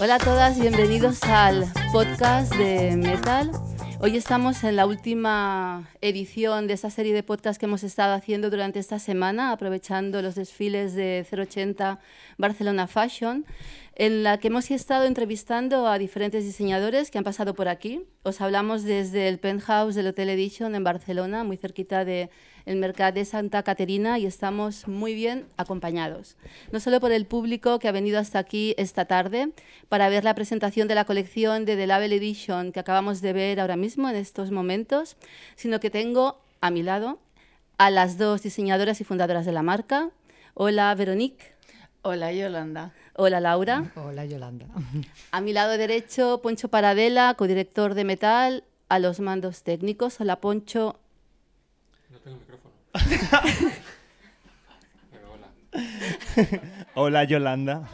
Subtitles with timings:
[0.00, 3.50] Hola a todas, bienvenidos al podcast de Metal.
[4.00, 8.50] Hoy estamos en la última edición de esta serie de podcasts que hemos estado haciendo
[8.50, 12.00] durante esta semana, aprovechando los desfiles de 080
[12.36, 13.46] Barcelona Fashion
[13.96, 18.04] en la que hemos estado entrevistando a diferentes diseñadores que han pasado por aquí.
[18.24, 22.30] Os hablamos desde el penthouse del Hotel Edition en Barcelona, muy cerquita del
[22.66, 26.36] el mercado de Santa Caterina, y estamos muy bien acompañados.
[26.72, 29.52] No solo por el público que ha venido hasta aquí esta tarde
[29.88, 33.60] para ver la presentación de la colección de The Label Edition que acabamos de ver
[33.60, 35.16] ahora mismo en estos momentos,
[35.56, 37.20] sino que tengo a mi lado
[37.78, 40.10] a las dos diseñadoras y fundadoras de la marca.
[40.54, 41.52] Hola, Veronique.
[42.02, 42.92] Hola, Yolanda.
[43.16, 43.92] Hola Laura.
[43.94, 44.66] Hola Yolanda.
[45.30, 50.20] A mi lado derecho, Poncho Paradela, codirector de Metal, a los mandos técnicos.
[50.20, 50.98] Hola Poncho.
[52.10, 52.74] No tengo micrófono.
[55.12, 55.48] Pero hola.
[56.94, 57.88] hola Yolanda.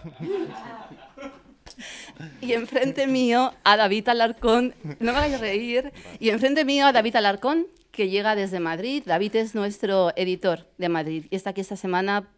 [2.40, 7.16] Y enfrente mío a David Alarcón, no me hagas reír, y enfrente mío a David
[7.16, 9.02] Alarcón, que llega desde Madrid.
[9.04, 12.28] David es nuestro editor de Madrid y está aquí esta semana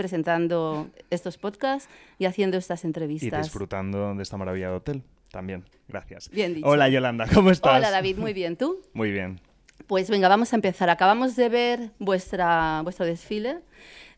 [0.00, 3.38] presentando estos podcasts y haciendo estas entrevistas.
[3.38, 5.66] Y disfrutando de esta maravilla de hotel también.
[5.88, 6.30] Gracias.
[6.30, 6.66] Bien dicho.
[6.66, 7.76] Hola Yolanda, ¿cómo estás?
[7.76, 8.56] Hola David, muy bien.
[8.56, 8.80] ¿Tú?
[8.94, 9.40] Muy bien.
[9.86, 10.88] Pues venga, vamos a empezar.
[10.88, 13.58] Acabamos de ver vuestra, vuestro desfile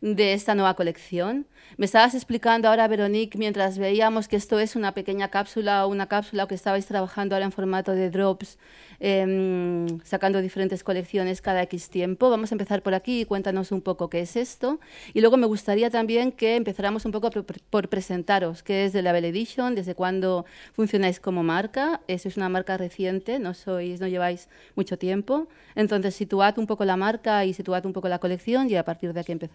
[0.03, 1.47] de esta nueva colección.
[1.77, 6.07] Me estabas explicando ahora, Veronique, mientras veíamos que esto es una pequeña cápsula o una
[6.07, 8.59] cápsula que estabais trabajando ahora en formato de drops,
[9.01, 12.31] em, sacando diferentes colecciones cada X tiempo.
[12.31, 14.81] Vamos a empezar por aquí y cuéntanos un poco qué es esto.
[15.15, 19.25] Y luego me gustaría también que empezáramos un poco por, presentaros qué es The Label
[19.25, 22.01] Edition, desde cuándo funcionáis como marca.
[22.09, 25.49] Eso es una marca reciente, no, sois, no lleváis mucho tiempo.
[25.75, 29.13] Entonces, situad un poco la marca y situad un poco la colección y a partir
[29.13, 29.52] de aquí empezamos.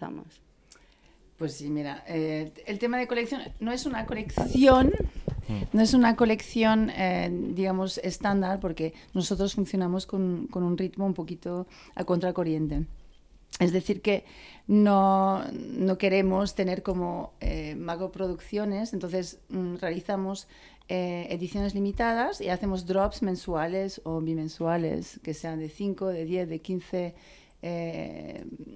[1.38, 4.92] Pues sí, mira, eh, el tema de colección no es una colección,
[5.72, 11.14] no es una colección, eh, digamos, estándar, porque nosotros funcionamos con, con, un ritmo un
[11.14, 12.86] poquito a contracorriente.
[13.60, 14.24] Es decir, que
[14.66, 20.48] no, no queremos tener como eh, Mago Producciones, entonces mm, realizamos
[20.88, 26.48] eh, ediciones limitadas y hacemos drops mensuales o bimensuales, que sean de 5, de 10,
[26.48, 27.14] de 15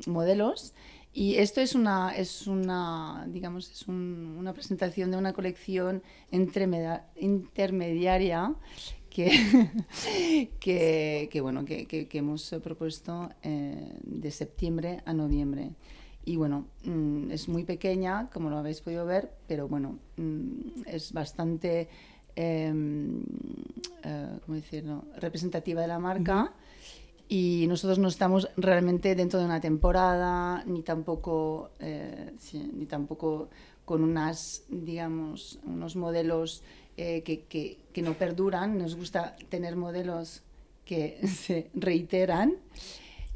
[0.07, 0.75] modelos
[1.15, 8.55] y esto es una, es una digamos, es una presentación de una colección intermediaria
[9.11, 15.73] que, que, bueno, que, que, hemos propuesto eh, de septiembre a noviembre.
[16.25, 21.13] Y bueno, mm, es muy pequeña, como lo habéis podido ver, pero bueno, mm, es
[21.13, 21.91] bastante,
[22.37, 23.23] em,
[24.03, 26.55] eh, ¿cómo decirlo?, representativa de la marca
[27.33, 32.33] y nosotros no estamos realmente dentro de una temporada ni tampoco eh,
[32.75, 33.49] ni tampoco
[33.87, 36.63] con unas digamos unos modelos
[36.99, 38.77] eh, que, que, que, no perduran.
[38.77, 40.43] Nos gusta tener modelos
[40.85, 42.57] que se reiteran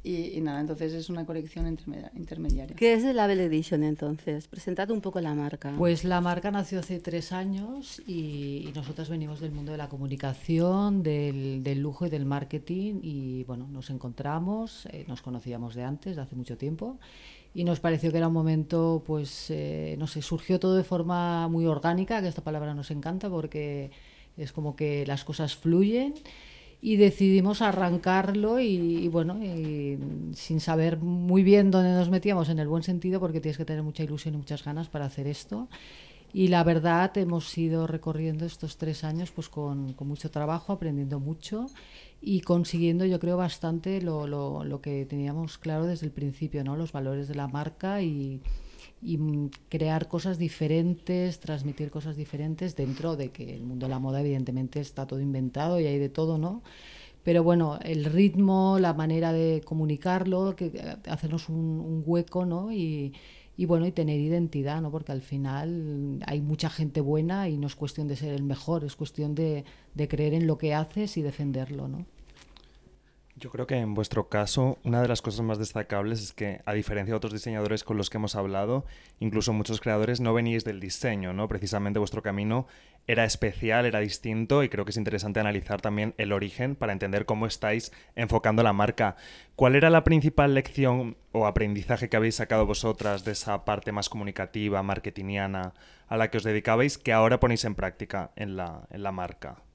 [0.06, 1.66] y, nada, entonces es una colección
[2.14, 2.76] intermediaria.
[2.76, 4.46] ¿Qué es el Label Edition entonces?
[4.46, 5.74] Presentad un poco la marca.
[5.76, 11.02] Pues la marca nació hace tres años y, nosotros venimos del mundo de la comunicación,
[11.02, 16.14] del, del, lujo y del marketing y bueno, nos encontramos, eh, nos conocíamos de antes,
[16.16, 16.98] de hace mucho tiempo
[17.52, 21.48] y nos pareció que era un momento, pues, eh, no sé, surgió todo de forma
[21.48, 23.90] muy orgánica, que esta palabra nos encanta porque
[24.36, 26.14] es como que las cosas fluyen
[26.80, 29.38] y decidimos arrancarlo y, bueno,
[30.34, 33.82] sin saber muy bien dónde nos metíamos en el buen sentido porque tienes que tener
[33.82, 35.68] mucha ilusión y muchas ganas para hacer esto.
[36.32, 41.18] Y la verdad hemos ido recorriendo estos tres años pues con, con mucho trabajo, aprendiendo
[41.18, 41.66] mucho
[42.20, 46.76] y consiguiendo yo creo bastante lo, lo, lo, que teníamos claro desde el principio, ¿no?
[46.76, 48.42] los valores de la marca y,
[49.06, 49.18] y
[49.68, 54.80] crear cosas diferentes, transmitir cosas diferentes dentro de que el mundo de la moda evidentemente
[54.80, 56.62] está todo inventado y hay de todo, ¿no?
[57.22, 62.72] Pero bueno, el ritmo, la manera de comunicarlo, que, eh, hacernos un, un hueco, ¿no?
[62.72, 63.12] Y,
[63.56, 64.90] y bueno, y tener identidad, ¿no?
[64.90, 68.84] Porque al final hay mucha gente buena y no es cuestión de ser el mejor,
[68.84, 69.64] es cuestión de,
[69.94, 72.06] de creer en lo que haces y defenderlo, ¿no?
[73.38, 76.72] Yo creo que en vuestro caso una de las cosas más destacables es que, a
[76.72, 78.86] diferencia de otros diseñadores con los que hemos hablado,
[79.20, 81.46] incluso muchos creadores no venís del diseño, ¿no?
[81.46, 82.66] Precisamente vuestro camino
[83.06, 87.26] era especial, era distinto y creo que es interesante analizar también el origen para entender
[87.26, 89.16] cómo estáis enfocando la marca.
[89.54, 94.08] ¿Cuál era la principal lección o aprendizaje que habéis sacado vosotras de esa parte más
[94.08, 95.74] comunicativa, marketingiana,
[96.08, 99.65] a la que os dedicabais, que ahora ponéis en práctica en la, en la marca?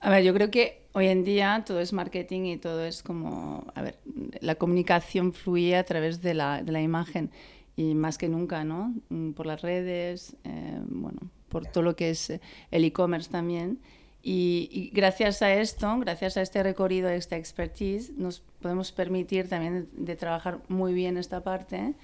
[0.00, 3.66] A ver, yo creo que hoy en día todo es marketing y todo es como,
[3.74, 3.98] a ver,
[4.40, 7.30] la comunicación fluye a través de la, de la imagen.
[7.76, 8.94] y más que nunca, ¿no?
[9.10, 12.40] Mm, por las redes, eh, bueno, por todo lo que es
[12.70, 13.80] el e-commerce también.
[14.22, 19.88] Y, gracias a esto, gracias a este recorrido, a esta expertise, nos podemos permitir también
[19.92, 21.94] de, trabajar muy bien esta parte.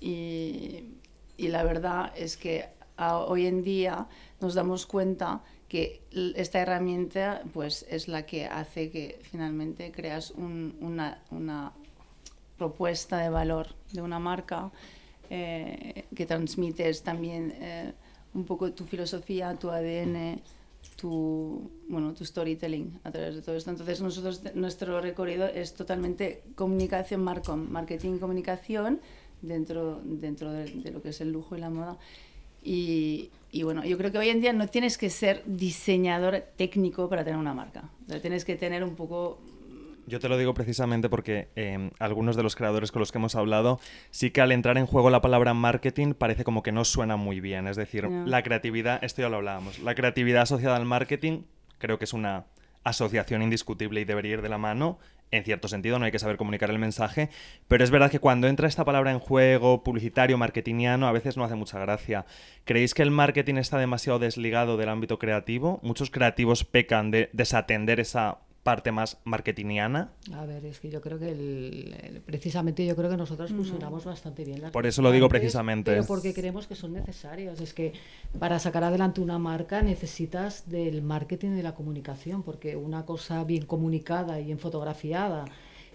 [0.00, 0.84] Y,
[1.36, 2.66] y la verdad es que
[2.98, 4.08] hoy en día
[4.40, 6.02] nos damos cuenta que
[6.34, 11.72] esta herramienta pues, es la que hace que finalmente creas una, una,
[12.58, 14.70] propuesta de valor de una marca
[15.30, 17.92] eh, que transmites también eh,
[18.34, 20.42] un poco tu filosofía, tu ADN,
[20.96, 23.70] tu, bueno, tu storytelling a través de todo esto.
[23.70, 29.00] Entonces nosotros, nuestro recorrido es totalmente comunicación, marketing, comunicación
[29.40, 31.96] dentro, dentro de lo que es el lujo y la moda.
[32.62, 37.08] Y, y, bueno, yo creo que hoy en día no tienes que ser diseñador técnico
[37.08, 37.90] para tener una marca.
[38.20, 39.40] tienes que tener un poco...
[40.06, 43.36] Yo te lo digo precisamente porque em, algunos de los creadores con los que hemos
[43.36, 43.78] hablado,
[44.10, 47.40] sí que al entrar en juego la palabra marketing parece como que no suena muy
[47.40, 47.68] bien.
[47.68, 51.42] Es decir, la creatividad, esto ya lo hablábamos, la creatividad asociada al marketing
[51.78, 52.46] creo que es una
[52.84, 54.98] asociación indiscutible y debería ir de la mano
[55.30, 57.30] en cierto sentido, no hay que saber comunicar el mensaje,
[57.68, 61.44] pero es verdad que cuando entra esta palabra en juego, publicitario, marketingiano, a veces no
[61.44, 62.26] hace mucha gracia.
[62.64, 65.80] ¿Creéis que el marketing está demasiado desligado del ámbito creativo?
[65.82, 70.12] Muchos creativos pecan de desatender esa parte más marketingiana?
[70.34, 74.62] A ver, es que yo creo que precisamente yo creo que nosotros funcionamos bastante bien.
[74.72, 75.92] Por eso lo digo precisamente.
[75.92, 77.60] Pero porque creemos que son necesarios.
[77.60, 77.92] Es que
[78.38, 83.44] para sacar adelante una marca necesitas del marketing y de la comunicación, porque una cosa
[83.44, 85.46] bien comunicada y bien fotografiada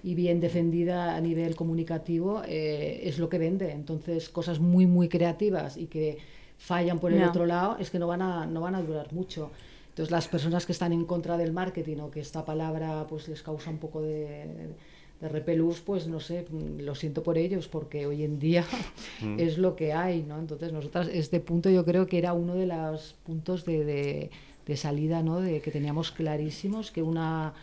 [0.04, 3.72] y bien defendida a nivel comunicativo eh, es lo que vende.
[3.72, 6.18] Entonces, cosas muy, muy creativas y que
[6.58, 9.52] fallan por el otro lado es que no van a, no van a durar mucho.
[9.96, 13.42] Entonces las personas que están en contra del marketing o que esta palabra pues les
[13.42, 14.76] causa un poco de,
[15.22, 16.46] de repelús, pues no sé,
[16.80, 18.66] lo siento por ellos porque hoy en día
[19.22, 19.40] mm.
[19.40, 20.38] es lo que hay, ¿no?
[20.38, 24.30] Entonces nosotras este punto yo creo que era uno de los puntos de,
[24.66, 25.40] de salida, ¿no?
[25.40, 27.54] De que teníamos clarísimos que una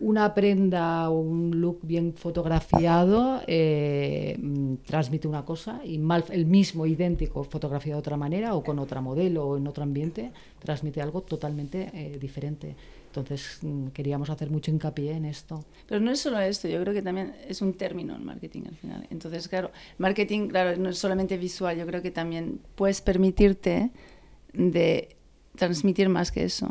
[0.00, 4.38] una prenda o un look bien fotografiado eh,
[4.84, 9.00] transmite una cosa y mal, el mismo idéntico fotografiado de otra manera o con otra
[9.00, 12.74] modelo o en otro ambiente transmite algo totalmente eh, diferente.
[13.06, 15.64] Entonces mm, queríamos hacer mucho hincapié en esto.
[15.86, 18.76] Pero no es solo esto, yo creo que también es un término el marketing al
[18.76, 19.06] final.
[19.10, 23.90] Entonces, claro, marketing, claro, no es solamente visual, yo creo que también puedes permitirte
[24.52, 25.16] de
[25.54, 26.70] transmitir más que eso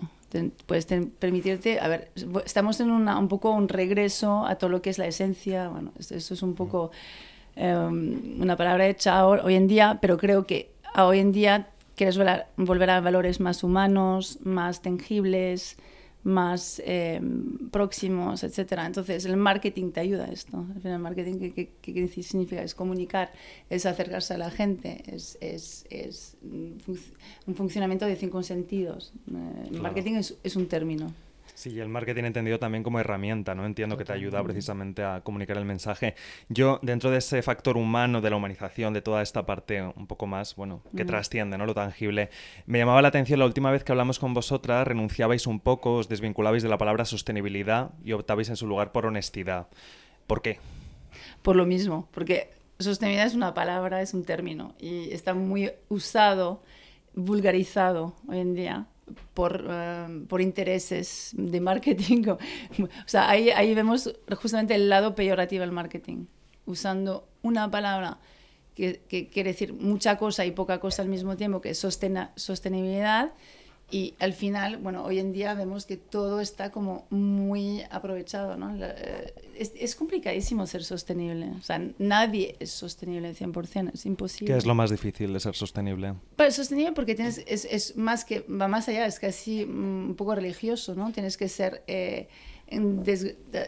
[0.65, 0.85] puedes
[1.19, 2.11] permitirte, a ver,
[2.45, 5.91] estamos en una, un poco un regreso a todo lo que es la esencia, bueno,
[5.97, 6.91] eso es un poco
[7.55, 12.17] em, una palabra hecha hoy en día, pero creo que hoy en día quieres
[12.57, 15.77] volver a valores más humanos, más tangibles,
[16.23, 18.85] más em, próximos, etcétera.
[18.85, 20.65] Entonces, el marketing te ayuda a esto.
[20.83, 22.61] el marketing, ¿qué, qué, significa?
[22.61, 23.31] Es comunicar,
[23.69, 29.13] es acercarse a la gente, es, es, es un funcionamiento de cinco sentidos.
[29.27, 31.11] El eh, marketing es, es un término.
[31.53, 33.65] Sí, el marketing entendido también como herramienta, ¿no?
[33.65, 36.15] Entiendo que te ayuda precisamente a comunicar el mensaje.
[36.49, 40.27] Yo, dentro de ese factor humano, de la humanización, de toda esta parte un poco
[40.27, 41.65] más, bueno, que trasciende, ¿no?
[41.65, 42.29] Lo tangible,
[42.65, 46.09] me llamaba la atención la última vez que hablamos con vosotras, renunciabais un poco, os
[46.09, 49.67] desvinculabais de la palabra sostenibilidad y optabais en su lugar por honestidad.
[50.27, 50.59] ¿Por qué?
[51.41, 56.63] Por lo mismo, porque sostenibilidad es una palabra, es un término y está muy usado,
[57.13, 58.87] vulgarizado hoy en día
[59.33, 62.23] por, eh, por intereses de marketing.
[62.79, 66.25] o sea, ahí, ahí vemos justamente el lado peyorativo del marketing,
[66.65, 68.19] usando una palabra
[68.75, 73.33] que, que, quiere decir mucha cosa y poca cosa al mismo tiempo, que es sostenibilidad,
[73.91, 78.73] y al final, bueno, hoy en día vemos que todo está como muy aprovechado, ¿no?
[78.79, 81.51] Eh, es, es, complicadísimo ser sostenible.
[81.59, 84.53] O sea, nadie es sostenible al 100%, es imposible.
[84.53, 86.13] ¿Qué es lo más difícil de ser sostenible?
[86.37, 90.15] Pues sostenible porque tienes, es, es más que, va más allá, es casi mm, un
[90.15, 91.11] poco religioso, ¿no?
[91.11, 91.83] Tienes que ser...
[91.87, 92.29] Eh,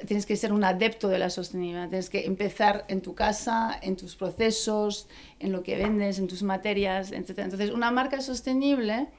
[0.08, 3.98] tienes que ser un adepto de la sostenibilidad, tienes que empezar en tu casa, en
[3.98, 5.10] tus procesos,
[5.42, 7.40] en lo que vendes, en tus materias, etc.
[7.40, 9.10] Entonces, una marca sostenible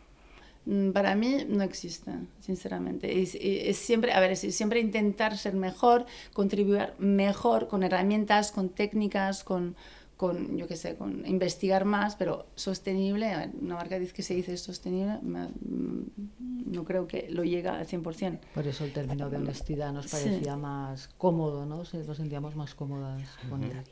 [0.93, 3.21] para mí no existe, sinceramente.
[3.21, 8.71] Es, es, siempre, a ver, es siempre intentar ser mejor, contribuir mejor con herramientas, con
[8.71, 9.77] técnicas, con,
[10.17, 15.19] con yo qué sé, con investigar más, pero sostenible, una marca que se dice sostenible,
[15.23, 18.39] mm, no creo que lo llega al 100%.
[18.55, 21.83] Por eso el término de honestidad nos parecía más cómodo, ¿no?
[21.93, 23.83] Nos sentíamos más cómodas con él.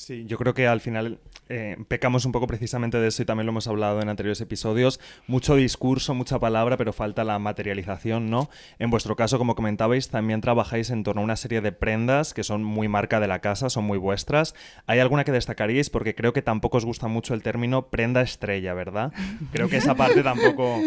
[0.00, 1.18] Sí, yo creo que al final
[1.50, 4.98] eh, pecamos un poco precisamente de eso y también lo hemos hablado en anteriores episodios.
[5.26, 8.48] Mucho discurso, mucha palabra, pero falta la materialización, ¿no?
[8.78, 12.44] En vuestro caso, como comentabais, también trabajáis en torno a una serie de prendas que
[12.44, 14.54] son muy marca de la casa, son muy vuestras.
[14.86, 15.90] ¿Hay alguna que destacaríais?
[15.90, 19.12] Porque creo que tampoco os gusta mucho el término prenda estrella, ¿verdad?
[19.52, 20.80] Creo que esa parte tampoco...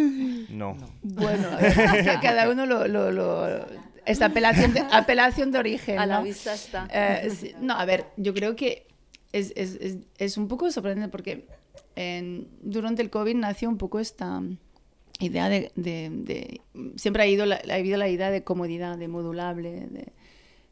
[0.49, 0.75] No.
[1.03, 1.49] Bueno,
[2.23, 3.63] cada uno lo, lo, lo
[4.05, 5.99] esta apelación de, apelación de origen.
[5.99, 6.13] A ¿no?
[6.13, 6.87] la vista está.
[6.91, 8.87] Eh, sí, no, a ver, yo creo que
[9.33, 11.45] es, es, es, es un poco sorprendente porque
[11.95, 14.41] en, durante el COVID nació un poco esta
[15.19, 15.71] idea de...
[15.75, 16.61] de, de
[16.95, 20.13] siempre ha, ido la, ha habido la idea de comodidad, de modulable, de,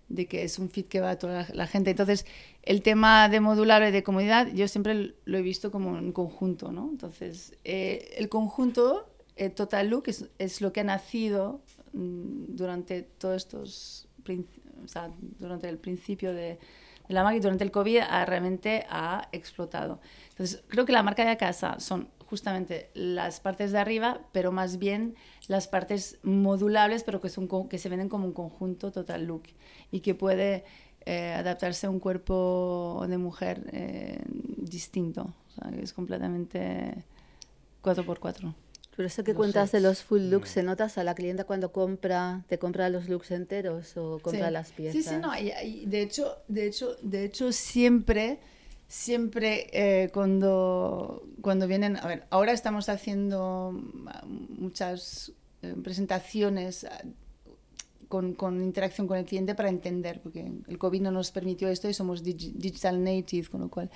[0.10, 1.89] de que es un fit que va a toda la, la, gente.
[1.89, 2.25] Entonces,
[2.63, 6.89] el tema de modulable, de comodidad, yo siempre lo he visto como un conjunto, ¿no?
[6.91, 10.06] Entonces, eh, el conjunto, eh, Total Look,
[10.38, 11.62] es, lo que ha nacido
[11.94, 14.08] mm, durante todos estos...
[14.84, 16.58] O sea, durante el principio de
[17.12, 20.00] la marca y durante el COVID ha, realmente ha explotado.
[20.30, 24.77] Entonces, creo que la marca de casa son justamente las partes de arriba, pero más
[24.77, 25.15] bien
[25.48, 29.44] las partes modulables, pero que, son, que se venden como un conjunto total look
[29.91, 30.63] y que puede
[31.06, 34.22] eh, adaptarse a un cuerpo de mujer eh,
[34.58, 35.34] distinto.
[35.48, 37.03] O sea, es completamente
[37.84, 38.53] 4x4.
[39.01, 39.77] Pero eso que no cuentas sé.
[39.77, 43.31] de los full looks, ¿se notas a la clienta cuando compra, te compra los looks
[43.31, 44.53] enteros o compra sí.
[44.53, 44.93] las piezas?
[44.93, 48.38] Sí, sí, no, y, y de hecho, de hecho, de hecho siempre,
[48.88, 53.72] siempre eh, cuando, cuando vienen, a ver, ahora estamos haciendo
[54.60, 55.31] muchas
[55.63, 56.86] eh, presentaciones
[58.12, 61.89] con, con, interacción con el cliente para entender, porque el COVID no nos permitió esto
[61.89, 63.89] y somos dig digital native, con lo cual.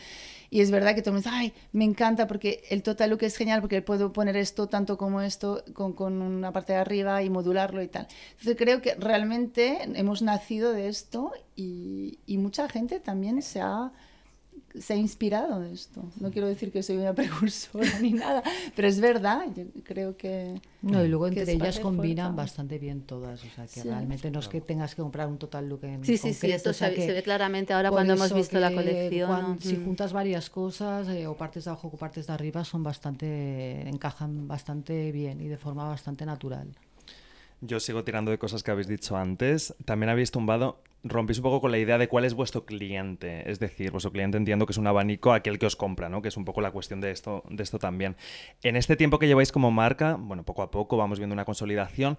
[0.50, 3.22] Y es verdad que todo el mundo dice, ay, me encanta porque el total look
[3.22, 7.22] es genial porque puedo poner esto tanto como esto con, con una parte de arriba
[7.22, 8.08] y modularlo y tal.
[8.32, 13.92] Entonces creo que realmente hemos nacido de esto y, y mucha gente también se ha
[14.80, 16.04] se ha inspirado de esto.
[16.20, 18.44] No quiero decir que soy una precursora ni nada,
[18.76, 20.60] pero es verdad, yo creo que...
[20.82, 22.42] No, y luego entre ellas combinan fuerza.
[22.44, 23.88] bastante bien todas, o sea, que sí.
[23.90, 26.52] realmente no es que tengas que comprar un total look en Sí, sí, concreto, sí,
[26.52, 29.28] esto o sea se, ve claramente ahora cuando hemos visto la colección.
[29.28, 29.62] Cuando, ¿no?
[29.62, 29.84] Si Mm.
[29.86, 34.48] juntas varias cosas, eh, o partes de abajo o partes de arriba, son bastante, encajan
[34.48, 36.68] bastante bien y de forma bastante natural.
[37.66, 39.76] Yo sigo tirando de cosas que habéis dicho antes.
[39.86, 43.50] También habéis tumbado, rompéis un poco con la idea de cuál es vuestro cliente.
[43.50, 46.22] Es decir, vuestro cliente entiendo que es un abanico aquel que os compra, ¿no?
[46.22, 48.16] Que es un poco la cuestión de esto, de esto también.
[48.62, 52.18] En este tiempo que lleváis como marca, bueno, poco a poco vamos viendo una consolidación.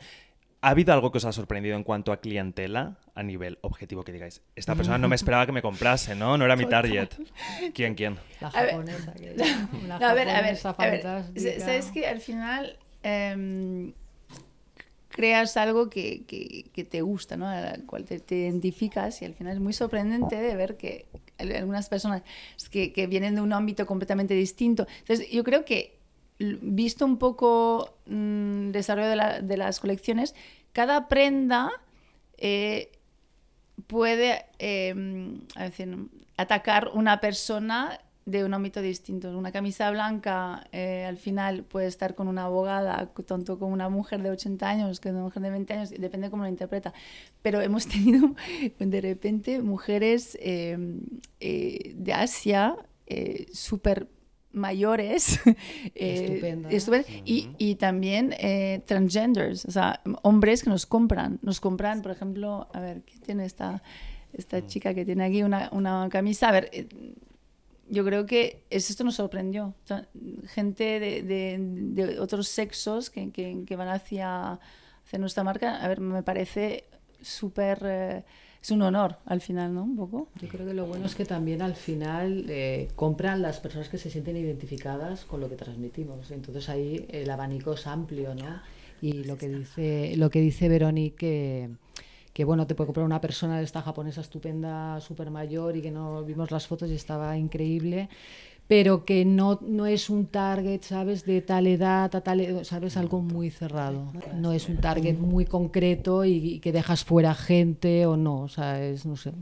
[0.63, 4.11] ¿Ha habido algo que os ha sorprendido en cuanto a clientela a nivel objetivo que
[4.11, 4.43] digáis?
[4.57, 6.37] Esta persona no me esperaba que me comprase, ¿no?
[6.37, 7.11] No era mi target.
[7.75, 8.17] ¿Quién, quién?
[8.41, 9.13] La japonesa.
[9.13, 9.35] Que,
[9.85, 11.61] una no, a ver, a ver, a ver.
[11.61, 12.79] ¿Sabes que al final...
[13.03, 13.93] Eh,
[15.17, 17.49] creas algo que, que, te gusta, ¿no?
[17.49, 21.07] al cual te, te, identificas y al final es muy sorprendente de ver que
[21.39, 22.23] algunas personas
[22.71, 24.87] que, vienen de un ámbito completamente distinto.
[24.99, 25.99] Entonces, yo creo que
[26.39, 30.35] visto un poco el mmm, desarrollo de, la, de, las colecciones,
[30.75, 31.73] cada prenda
[32.37, 32.93] eh,
[33.87, 35.97] puede decir,
[36.37, 39.31] atacar una persona de un ámbito distinto.
[39.39, 44.21] Una camisa blanca eh, al final puede estar con una abogada, tanto como una mujer
[44.23, 46.93] de 80 años, que una mujer de 20 años, depende cómo lo interpreta.
[47.41, 48.35] Pero hemos tenido
[48.79, 50.77] de repente mujeres eh,
[51.41, 52.77] eh, de Asia
[53.53, 54.09] súper
[54.51, 55.39] mayores,
[55.95, 57.23] estupenda, estupenda, -huh.
[57.25, 58.35] y, y, también
[58.85, 61.39] transgenders, o sea, hombres que nos compran.
[61.43, 63.85] Nos compran, por ejemplo, a ver, ¿quién tiene esta,
[64.33, 66.49] esta chica que tiene aquí una, una camisa?
[66.49, 66.71] A ver,
[67.89, 69.75] yo creo que esto nos sorprendió.
[70.47, 74.59] Gente de, de, otros sexos que, que, van hacia,
[75.05, 76.85] hacia nuestra marca, a ver, me parece
[77.21, 77.79] súper...
[77.85, 78.25] Eh,
[78.63, 79.85] es un honor al final, ¿no?
[79.85, 80.29] Un poco.
[80.41, 83.97] Yo creo que lo bueno es que también al final eh, compran las personas que
[83.97, 86.33] se sienten identificadas con lo que transmitimos.
[86.33, 88.61] Entonces ahí el abanico es amplio, ¿no?
[89.01, 91.27] Y lo que dice, lo que dice Verónica
[92.45, 96.25] bueno, te puede comprar una persona de esta japonesa estupenda, súper mayor y que no
[96.25, 98.09] vimos las fotos y estaba increíble,
[98.67, 101.25] pero que no, no es un target, ¿sabes?
[101.25, 102.97] De tal edad, a tal edad, ¿sabes?
[102.97, 104.13] Algo muy cerrado.
[104.35, 108.49] No es un target muy concreto y, y que dejas fuera gente o no, o
[108.49, 109.33] sea, es, no sé...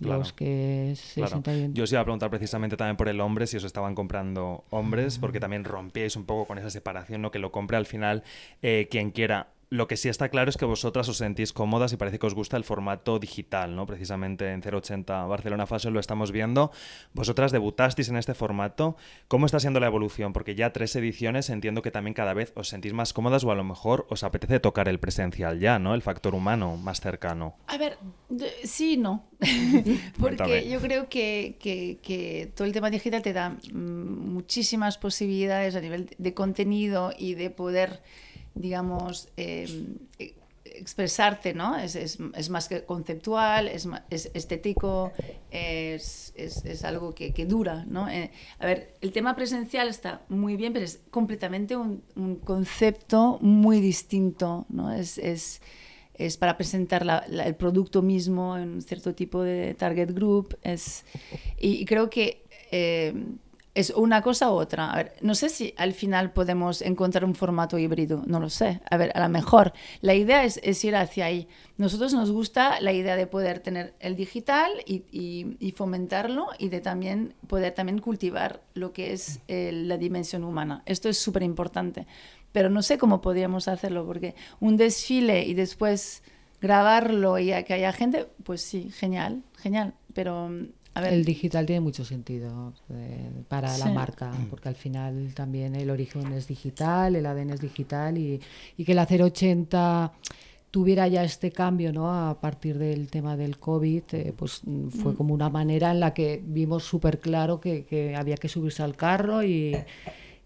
[0.00, 0.20] Claro.
[0.20, 1.42] los que se claro.
[1.44, 1.74] bien.
[1.74, 5.18] Yo os iba a preguntar precisamente también por el hombre, si os estaban comprando hombres,
[5.18, 7.30] porque también rompíais un poco con esa separación, ¿no?
[7.30, 8.22] Que lo compre al final
[8.62, 11.96] eh, quien quiera lo que sí está claro es que vosotras os sentís cómodas y
[11.96, 13.86] parece que os gusta el formato digital, ¿no?
[13.86, 16.72] Precisamente en 080 Barcelona Fashion lo estamos viendo.
[17.14, 18.96] Vosotras debutasteis en este formato.
[19.28, 20.32] ¿Cómo está siendo la evolución?
[20.32, 23.54] Porque ya tres ediciones entiendo que también cada vez os sentís más cómodas o a
[23.54, 25.94] lo mejor os apetece tocar el presencial ya, ¿no?
[25.94, 27.54] El factor humano más cercano.
[27.68, 27.96] A ver,
[28.64, 29.30] sí no.
[30.18, 35.80] Porque yo creo que, que, todo el tema digital te da mm, muchísimas posibilidades a
[35.80, 38.02] nivel de contenido y de poder
[38.54, 41.76] digamos, em, e, expresarte, ¿no?
[41.76, 45.12] Es, es, es, más que conceptual, es, es estético,
[45.50, 46.32] es,
[46.84, 48.08] algo que, que, dura, ¿no?
[48.08, 53.38] Eh, a ver, el tema presencial está muy bien, pero es completamente un, un concepto
[53.40, 54.92] muy distinto, ¿no?
[54.92, 55.60] Es,
[56.38, 61.04] para presentar la, el producto mismo en un cierto tipo de target group, es,
[61.58, 62.44] y, creo que...
[62.72, 63.14] Eh,
[63.74, 64.90] es una cosa u otra.
[64.90, 68.80] A ver, no sé si al final podemos encontrar un formato híbrido, no lo sé.
[68.90, 71.48] A ver, a lo mejor la idea es, ir hacia ahí.
[71.76, 77.34] Nosotros nos gusta la idea de poder tener el digital y, fomentarlo y de también
[77.46, 80.82] poder también cultivar lo que es eh, la dimensión humana.
[80.84, 82.06] Esto es súper importante.
[82.52, 86.22] Pero no sé cómo podríamos hacerlo, porque un desfile y después
[86.60, 89.94] grabarlo y que haya gente, pues sí, genial, genial.
[90.12, 90.50] Pero
[90.94, 96.32] el digital tiene mucho sentido eh, para la marca, porque al final también el origen
[96.32, 98.40] es digital, el ADN es digital y,
[98.76, 100.12] y que la 080
[100.70, 102.12] tuviera ya este cambio ¿no?
[102.12, 105.16] a partir del tema del COVID, eh, pues mm, fue mm.
[105.16, 108.96] como una manera en la que vimos súper claro que, que, había que subirse al
[108.96, 109.76] carro y,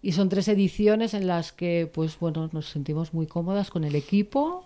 [0.01, 3.95] y, son tres ediciones en las que pues bueno nos sentimos muy cómodas con el
[3.95, 4.65] equipo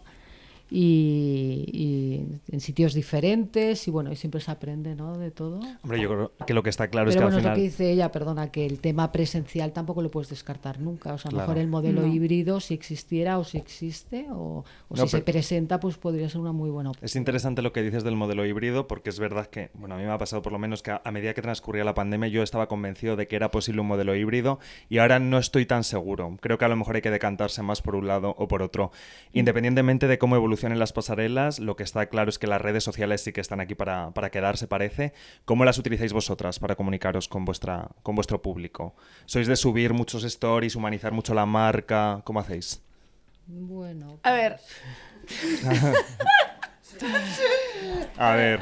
[0.71, 5.17] y, en sitios diferentes y bueno, y siempre se aprende ¿no?
[5.17, 5.59] de todo.
[5.83, 7.53] Hombre, yo creo que lo que está claro es que bueno, al final...
[7.53, 11.13] lo que dice ella, perdona, que el tema presencial tampoco lo puedes descartar nunca.
[11.13, 15.07] O sea, a lo mejor el modelo híbrido, si existiera o si existe o, si
[15.07, 17.05] se presenta, pues podría ser una muy buena opción.
[17.05, 20.03] Es interesante lo que dices del modelo híbrido porque es verdad que, bueno, a mí
[20.03, 22.43] me ha pasado por lo menos que a, a medida que transcurría la pandemia yo
[22.43, 24.59] estaba convencido de que era posible un modelo híbrido
[24.89, 26.37] y ahora no estoy tan seguro.
[26.41, 28.91] Creo que a lo mejor hay que decantarse más por un lado o por otro,
[29.33, 33.21] independientemente de cómo evolucionen las pasarelas lo que está claro es que las redes sociales
[33.21, 35.13] sí que están aquí para, para quedarse, parece.
[35.45, 38.93] ¿Cómo las utilizáis vosotras para comunicaros con, vuestra, con vuestro público?
[39.25, 42.21] ¿Sois de subir muchos stories, humanizar mucho la marca?
[42.25, 42.83] ¿Cómo hacéis?
[43.47, 44.19] Bueno.
[44.23, 44.59] A ver.
[48.17, 48.59] a ver.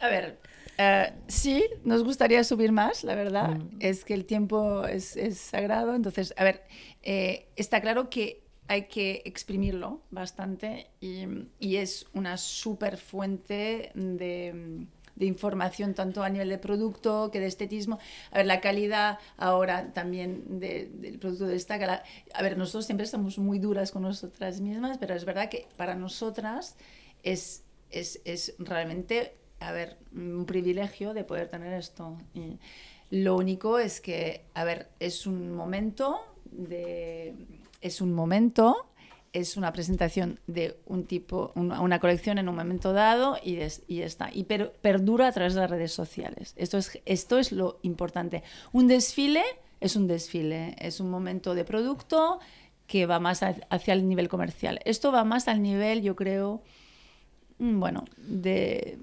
[0.00, 0.38] A ver.
[0.76, 3.56] Eh, sí, nos gustaría subir más, la verdad.
[3.56, 3.78] Mm.
[3.80, 5.94] Es que el tiempo es, es, sagrado.
[5.94, 6.64] Entonces, a ver,
[7.02, 14.86] eh, está claro que hay que exprimirlo bastante y, es una súper fuente de,
[15.20, 17.98] información tanto a nivel de producto que de estetismo.
[18.32, 22.02] A ver, la calidad ahora también del producto destaca.
[22.32, 25.94] a ver, nosotros siempre estamos muy duras con nosotras mismas, pero es verdad que para
[25.94, 26.76] nosotras
[27.22, 32.18] es, es, es realmente, a ver, un privilegio de poder tener esto.
[32.32, 32.58] Y
[33.10, 37.34] lo único es que, a ver, es un momento de
[37.84, 38.86] es un momento,
[39.34, 44.30] es una presentación de un tipo, una, colección en un momento dado y, está.
[44.32, 46.54] Y perdura a través de las redes sociales.
[46.56, 48.42] Esto es, esto es lo importante.
[48.72, 49.42] Un desfile
[49.80, 52.40] es un desfile, es un momento de producto
[52.86, 54.80] que va más hacia el nivel comercial.
[54.86, 56.62] Esto va más al nivel, yo creo,
[57.58, 58.98] mm, bueno, de,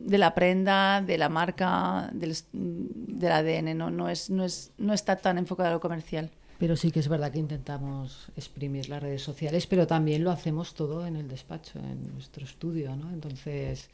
[0.00, 3.78] de la prenda, de la marca, del, del ADN.
[3.78, 6.32] No, no, es, no, es, no está tan enfocado a lo comercial.
[6.62, 10.74] Pero sí que es verdad que intentamos exprimir las redes sociales, pero también lo hacemos
[10.74, 13.10] todo en el despacho, en nuestro estudio, ¿no?
[13.10, 13.90] Entonces,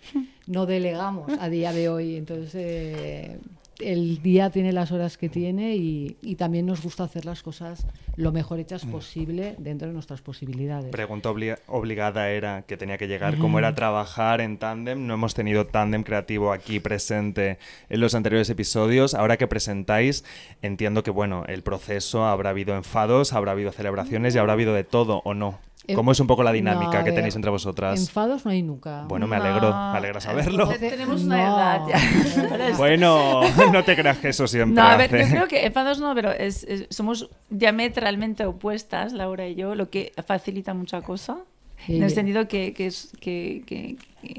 [0.46, 2.16] no delegamos a día de hoy.
[2.16, 3.38] Entonces, eh,
[3.80, 8.30] el día tiene las horas que tiene y, también nos gusta hacer las cosas lo
[8.30, 8.90] mejor hechas mm.
[8.90, 10.90] posible dentro de nuestras posibilidades.
[10.92, 11.30] Pregunta
[11.66, 15.06] obligada era que tenía que llegar, ¿cómo era trabajar en tándem?
[15.06, 19.14] No hemos tenido tándem creativo aquí presente en los anteriores episodios.
[19.14, 20.24] Ahora que presentáis,
[20.62, 24.84] entiendo que bueno, el proceso habrá habido enfados, habrá habido celebraciones y habrá habido de
[24.84, 25.58] todo, ¿o no?
[25.88, 27.98] Eh, ¿Cómo es un poco la dinámica que tenéis entre vosotras?
[27.98, 29.06] Enfados no hay nunca.
[29.08, 30.68] Bueno, me alegro, me alegra saberlo.
[30.78, 32.76] Tenemos una edad ya.
[32.76, 33.40] bueno,
[33.72, 34.74] no te creas que eso siempre.
[34.82, 39.54] No, a ver, yo creo que enfados no, pero es, somos diametralmente opuestas, Laura y
[39.54, 41.38] yo, lo que facilita mucha cosa.
[41.86, 43.96] En el sentido que, que es que, que,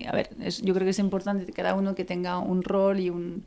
[0.08, 0.30] a ver,
[0.62, 3.44] yo creo que es importante que cada uno que tenga un rol y, un,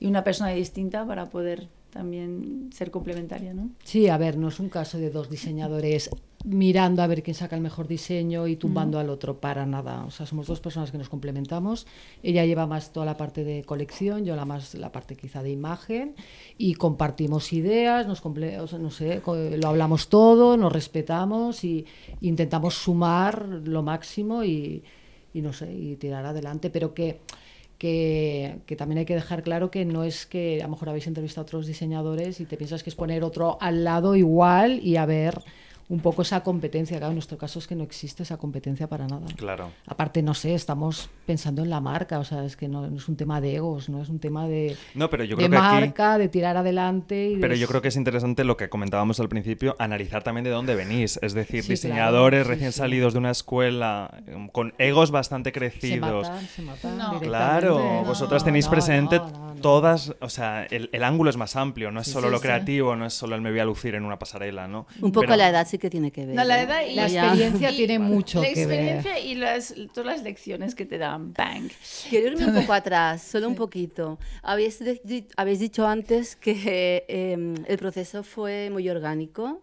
[0.00, 3.70] y una persona distinta para poder también ser complementaria, ¿no?
[3.84, 6.10] Sí, a ver, no es un caso de dos diseñadores
[6.44, 10.04] mirando a ver quién saca el mejor diseño y tumbando al otro para nada.
[10.04, 11.86] O sea, somos dos personas que nos complementamos.
[12.22, 15.50] Ella lleva más toda la parte de colección, yo la más la parte quizá de
[15.50, 16.14] imagen
[16.58, 21.86] y compartimos ideas, nos comple o sea, no sé, lo hablamos todo, nos respetamos y
[22.20, 24.84] intentamos sumar lo máximo y,
[25.32, 27.20] y no sé, y tirar adelante, pero que
[27.76, 31.08] que, que, también hay que dejar claro que no es que a lo mejor habéis
[31.08, 34.96] entrevistado a otros diseñadores y te piensas que es poner otro al lado igual y
[34.96, 35.42] a ver
[35.88, 36.96] un poco esa competencia.
[36.98, 39.26] Claro, en nuestro caso es que no existe esa competencia para nada.
[39.36, 39.70] Claro.
[39.86, 43.08] Aparte, no sé, estamos pensando en la marca, o sea, es que no, no es
[43.08, 45.56] un tema de egos, no es un tema de, no, pero yo de creo que
[45.58, 46.22] marca, aquí...
[46.22, 47.30] de tirar adelante.
[47.32, 47.60] Y pero de...
[47.60, 51.18] yo creo que es interesante lo que comentábamos al principio, analizar también de dónde venís.
[51.22, 52.78] Es decir, Sí, diseñadores claro, sí, recién sí.
[52.78, 56.28] salidos de una escuela eh, con egos bastante se crecidos.
[56.28, 57.04] matan, se matan No.
[57.18, 57.26] directamente.
[57.28, 59.60] Claro, No, vosotras tenéis no, presente no, no, no.
[59.60, 62.38] todas, o sea, el, el ángulo es más amplio, no es Sí, solo sí, lo
[62.38, 62.42] sí.
[62.42, 64.86] creativo, no es solo el me voy a lucir en una pasarela, ¿no?
[65.00, 66.36] Un poco Pero- la edad sí que tiene que ver.
[66.36, 66.64] No, la ¿eh?
[66.64, 68.78] edad y La experiencia Y tiene mucho la que ver.
[68.78, 71.32] experiencia y las, todas las lecciones que te dan.
[71.34, 71.68] Bang.
[72.08, 74.18] Quiero irme un poco atrás, solo un poquito.
[74.42, 79.60] Habéis, de- habéis dicho antes que eh, el proceso fue muy orgánico,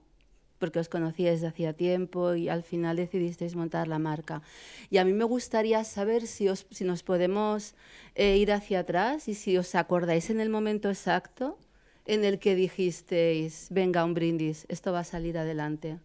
[0.59, 4.41] porque os conocíais desde hacía tiempo y al final decidisteis montar la marca.
[4.89, 7.73] Y a mí me gustaría saber si, os, si nos podemos
[8.15, 11.57] eh, ir hacia atrás y si os acordáis en el momento exacto
[12.05, 15.97] en el que dijisteis, venga, un brindis, esto va a salir adelante.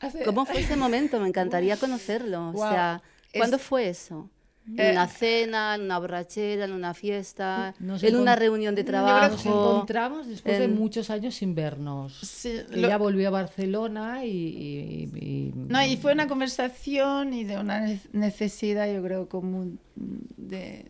[0.00, 1.20] Hace- ¿Cómo fue ese momento?
[1.20, 2.50] Me encantaría conocerlo.
[2.50, 3.02] O sea,
[3.36, 4.30] ¿cuándo Es- fue eso?
[4.76, 8.84] Eh, ¿En una cena, en una borrachera, en una fiesta, Nos en una reunión de
[8.84, 9.32] trabajo?
[9.32, 12.18] nos encontramos después de en- muchos años sin vernos.
[12.20, 14.28] Sí, Ella lo- volvió a Barcelona y...
[14.30, 19.80] y- y- No, y fue una conversación y de una ne- necesidad, yo creo, común
[19.96, 20.84] de,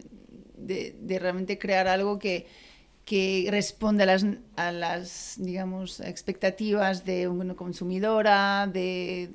[0.57, 2.49] de, de realmente crear algo que,
[3.09, 9.31] que responde a las, a las, digamos, expectativas de una consumidora de,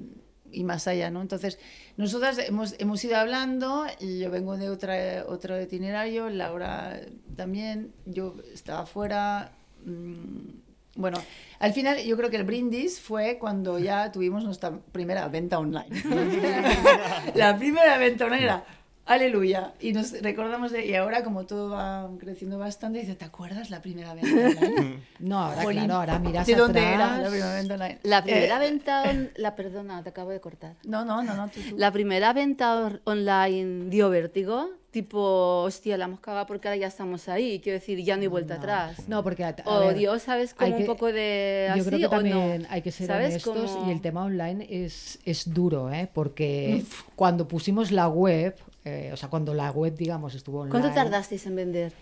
[0.51, 1.23] y más allá, ¿no?
[1.23, 1.57] Entonces,
[1.97, 7.01] nosotras hemos, hemos ido hablando, yo vengo de otra, otro itinerario, Laura
[7.36, 10.49] también, yo estaba fuera, mm,
[10.97, 11.17] bueno,
[11.57, 15.89] al final yo creo que el brindis fue cuando ya tuvimos nuestra primera venta online.
[17.33, 18.65] la primera venta online era
[19.05, 19.73] aleluya.
[19.79, 23.81] Y nos recordamos de, y ahora como todo va creciendo bastante, dice, ¿te acuerdas la
[23.81, 24.29] primera venta
[24.61, 24.99] online?
[25.19, 26.95] No, ahora Jolín, claro, ahora miras ¿De dónde atrás.
[26.95, 27.99] era la primera venta online?
[28.03, 30.75] La primera Eh, venta, on- la perdona, te acabo de cortar.
[30.83, 31.47] No, no, no, no.
[31.49, 31.77] tú- tú.
[31.77, 37.27] La primera venta online dio vértigo, tipo, hostia, la hemos cagado porque ahora ya estamos
[37.27, 39.10] ahí, quiero decir, ya no hay vuelta atrás.
[39.10, 39.43] No, porque...
[39.43, 40.56] a- a o ver, Dios, ¿sabes?
[40.60, 42.10] hay Como que- un poco de Yo así creo que no.
[42.10, 43.29] también hay que ser ¿Sabes?
[43.45, 46.08] honestos Como- y el tema online es, es duro, ¿eh?
[46.13, 50.71] Porque cuando pusimos la web, eh, o sea, cuando la web, digamos, estuvo online...
[50.79, 51.93] ¿Cuánto tardasteis en vender?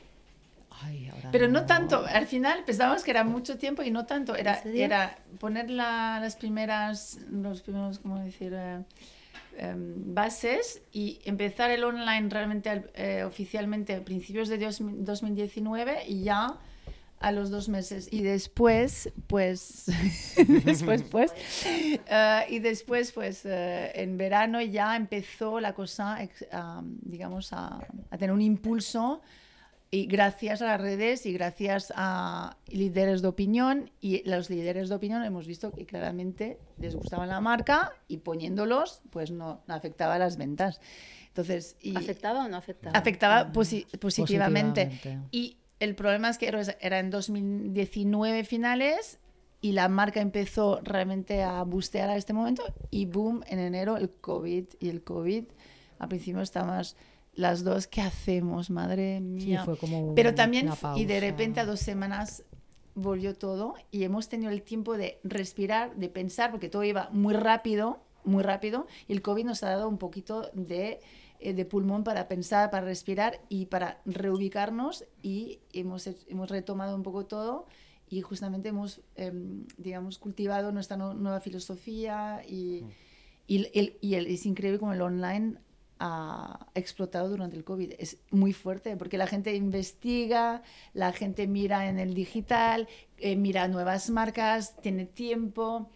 [0.84, 4.36] Ay, ahora Pero no tanto, al final pensábamos que era mucho tiempo y no tanto,
[4.36, 8.52] era, era poner la- las primeras, los primeros, ¿cómo decir?
[8.56, 8.80] Eh,
[9.62, 16.06] em, bases y empezar el online realmente al- eh, oficialmente a principios de dos- 2019
[16.08, 16.58] y ya
[17.20, 18.08] a los dos meses.
[18.12, 19.86] Y después pues
[20.66, 21.32] después pues
[21.66, 26.18] eh, y después pues eh, en verano ya empezó la cosa
[27.04, 27.80] digamos a
[28.18, 29.22] tener un impulso
[29.94, 34.96] y gracias a las redes y gracias a líderes de opinión y los líderes de
[34.96, 40.18] opinión hemos visto que claramente les gustaba la marca y poniéndolos pues no, no afectaba
[40.18, 40.80] las ventas
[41.28, 42.98] entonces y ¿Afectaba o no afectaba?
[42.98, 44.86] afectaba posi- positivamente.
[44.88, 45.28] Positivamente.
[45.32, 49.20] Y el problema es que era- en 2019 finales
[49.62, 54.10] y la marca empezó realmente a bustear a este momento y boom, en enero el
[54.10, 55.44] COVID y el COVID
[56.00, 56.96] al principio estábamos
[57.34, 58.70] las dos, ¿qué hacemos?
[58.70, 59.64] Madre Sí, mía.
[59.66, 62.44] fue como un- Pero también, una y de repente a dos semanas
[62.94, 67.34] volvió todo y hemos tenido el tiempo de respirar, de pensar, porque todo iba muy
[67.34, 71.00] rápido, muy rápido, y el COVID nos ha dado un poquito de,
[71.40, 77.02] eh, de pulmón para pensar, para respirar y para reubicarnos y hemos, hemos retomado un
[77.04, 77.66] poco todo
[78.10, 82.84] y justamente hemos, em, digamos, cultivado nuestra no- nueva filosofía y,
[83.48, 85.56] y, el- y el- es increíble como el online
[86.04, 87.94] ha explotado durante el COVID.
[88.00, 92.88] Es muy fuerte porque la gente investiga, la gente mira en el digital,
[93.20, 95.92] eh, mira nuevas marcas, tiene tiempo,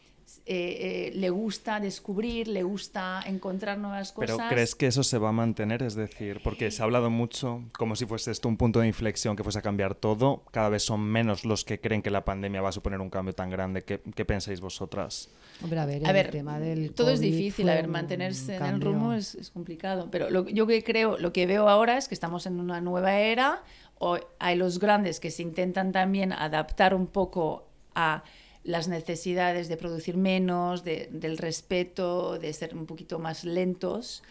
[0.48, 4.38] eh, eh, le gusta descubrir, le gusta encontrar nuevas cosas.
[4.38, 5.82] Pero ¿crees que eso se va a mantener?
[5.82, 9.36] Es decir, porque se ha hablado mucho como si fuese esto un punto de inflexión
[9.36, 10.44] que fuese a cambiar todo.
[10.52, 13.34] Cada vez son menos los que creen que la pandemia va a suponer un cambio
[13.34, 13.84] tan grande.
[13.84, 15.30] ¿Qué, qué pensáis vosotras?
[15.64, 18.66] Hombre, a ver, A el ver, tema del todo es difícil, a ver, mantenerse en
[18.66, 22.08] el rumbo es, es complicado, pero lo, yo que creo, lo que veo ahora es
[22.08, 23.64] que estamos en una nueva era,
[23.98, 28.24] o hay los grandes que se intentan también adaptar un poco a
[28.66, 34.24] las necesidades de producir menos, de, del respeto, de ser un poquito más lentos.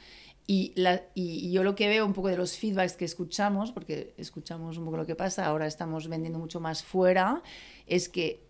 [0.46, 4.12] Y, la, y, yo lo que veo un poco de los feedbacks que escuchamos, porque
[4.18, 7.42] escuchamos un poco lo que pasa, ahora estamos vendiendo mucho más fuera,
[7.86, 8.40] es que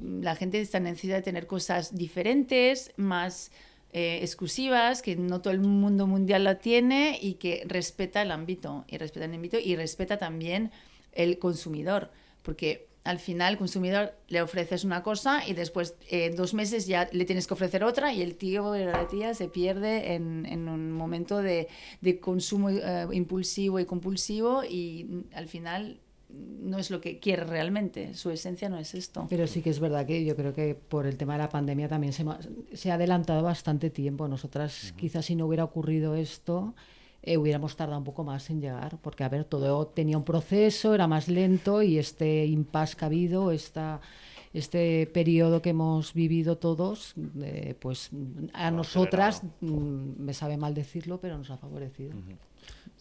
[0.00, 3.52] la gente está necesidad de tener cosas diferentes, más
[3.92, 8.84] eh, exclusivas, que no todo el mundo mundial la tiene y que respeta el ámbito,
[8.88, 10.72] y respeta el ámbito y respeta también
[11.12, 12.10] el consumidor,
[12.42, 17.08] porque al final el consumidor le ofreces una cosa y después en dos meses ya
[17.12, 20.68] le tienes que ofrecer otra y el tío o la tía se pierde en, en
[20.68, 21.68] un momento de,
[22.00, 25.98] de consumo eh, impulsivo y compulsivo y al final
[26.32, 29.26] no es lo que quiere realmente, su esencia no es esto.
[29.28, 31.88] Pero sí que es verdad que yo creo que por el tema de la pandemia
[31.88, 32.24] también se,
[32.72, 34.28] se ha adelantado bastante tiempo.
[34.28, 36.74] Nosotras quizás si no hubiera ocurrido esto,
[37.22, 40.94] eh, hubiéramos tardado un poco más en llegar, porque a ver, todo tenía un proceso,
[40.94, 44.00] era más lento y este impasse que ha habido, esta,
[44.52, 48.10] este periodo que hemos vivido todos, eh, pues
[48.52, 52.12] a nosotras, mm, me sabe mal decirlo, pero nos ha favorecido.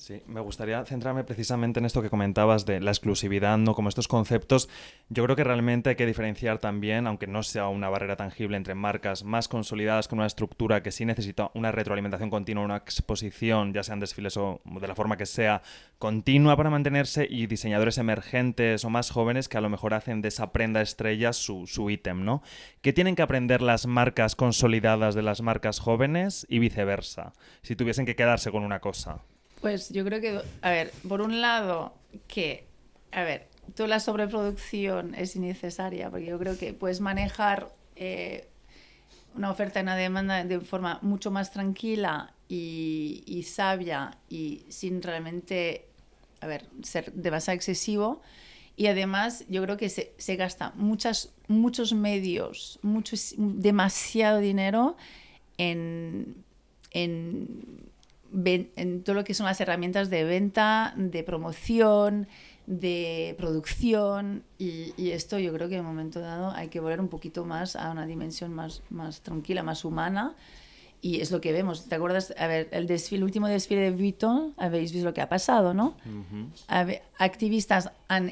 [0.02, 3.76] Sí, me gustaría centrarme precisamente en esto que comentabas de la exclusividad, ¿no?
[3.76, 4.68] Como estos conceptos,
[5.10, 8.74] yo creo que realmente hay que diferenciar también, aunque no sea una barrera tangible entre
[8.74, 13.84] marcas más consolidadas con una estructura que sí necesita una retroalimentación continua, una exposición, ya
[13.84, 15.62] sean desfiles o de la forma que sea,
[16.00, 20.30] continua para mantenerse, y diseñadores emergentes o más jóvenes que a lo mejor hacen de
[20.30, 22.42] esa prenda estrella su, su ítem, ¿no?
[22.82, 28.08] ¿Qué tienen que aprender las marcas consolidadas de las marcas jóvenes y viceversa, si tuviesen
[28.08, 29.22] que quedarse con una cosa?
[29.62, 31.94] Pues yo creo que, a ver, por un lado,
[32.28, 32.68] que,
[33.12, 38.50] a ver, toda la sobreproducción es innecesaria, porque yo creo que puedes manejar eh,
[39.36, 45.86] una oferta y una demanda de forma mucho más tranquila y, sabia y sin realmente,
[46.42, 48.22] a ver, ser demasiado excesivo.
[48.76, 54.98] Y además yo creo que se, se gasta muchas, muchos medios, muchos, demasiado dinero
[55.58, 56.44] en,
[56.90, 57.91] en
[58.34, 62.28] en todo lo que son las herramientas de venta, de promoción,
[62.66, 67.10] de producción y, esto yo creo que en un momento dado hay que volver un
[67.10, 70.36] poquito más a una dimensión más, más tranquila, más humana
[71.02, 71.90] y es lo que vemos.
[71.90, 72.34] ¿Te acuerdas?
[72.38, 75.98] A ver, el desfile, último desfile de Vuitton, habéis visto lo que ha pasado, ¿no?
[77.18, 78.32] activistas han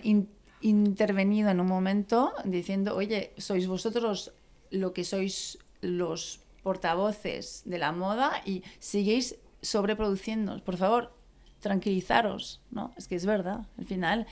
[0.61, 4.31] intervenido en un momento diciendo, oye, sois vosotros
[4.69, 10.63] lo que sois los portavoces de la moda y seguís sobreproduciendo.
[10.63, 11.13] Por favor,
[11.59, 12.93] tranquilizaros, ¿no?
[12.97, 14.27] Es que es verdad, al final.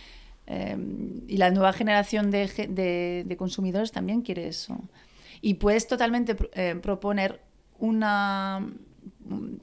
[0.46, 4.80] Em, y la nueva generación de, consumidores también quiere eso.
[5.42, 7.42] Y puedes totalmente eh, proponer
[7.80, 8.66] una.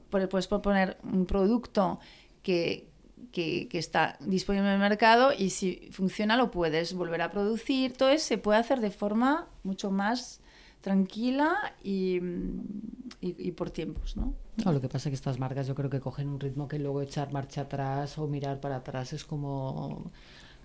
[0.09, 1.99] Puedes proponer un producto
[2.43, 2.87] que,
[3.31, 7.93] que, está disponible en el mercado y si funciona lo puedes volver a producir.
[7.93, 10.39] Todo eso se puede hacer de forma mucho más
[10.85, 12.19] tranquila y,
[13.19, 14.35] y, por tiempos, ¿no?
[14.63, 16.77] No, lo que pasa es que estas marcas yo creo que cogen un ritmo que
[16.77, 20.11] luego echar marcha atrás o mirar para atrás es como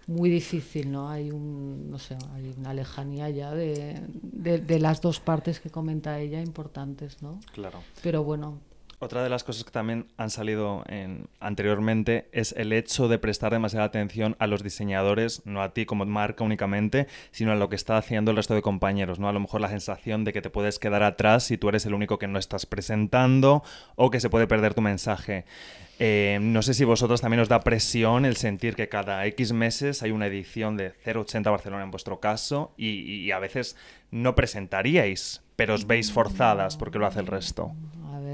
[0.06, 1.09] muy difícil, ¿no?
[1.09, 5.70] Hay un, no sé, hay una lejanía ya de, de, de las dos partes que
[5.70, 7.40] comenta ella importantes, ¿no?
[7.54, 7.80] Claro.
[8.02, 8.59] Pero bueno,
[9.01, 13.51] otra de las cosas que también han salido en, anteriormente es el hecho de prestar
[13.51, 17.77] demasiada atención a los diseñadores, no a ti como marca únicamente, sino a lo que
[17.77, 19.29] está haciendo el resto de compañeros, ¿no?
[19.29, 21.95] A lo mejor la sensación de que te puedes quedar atrás si tú eres el
[21.95, 23.63] único que no estás presentando
[23.97, 25.47] o que se puede perder tu mensaje.
[25.99, 30.03] Eh, no sé si vosotros también os da presión el sentir que cada X meses
[30.03, 33.77] hay una edición de 080 Barcelona en vuestro caso y, y a veces
[34.11, 37.75] no presentaríais, pero os veis forzadas porque lo hace el resto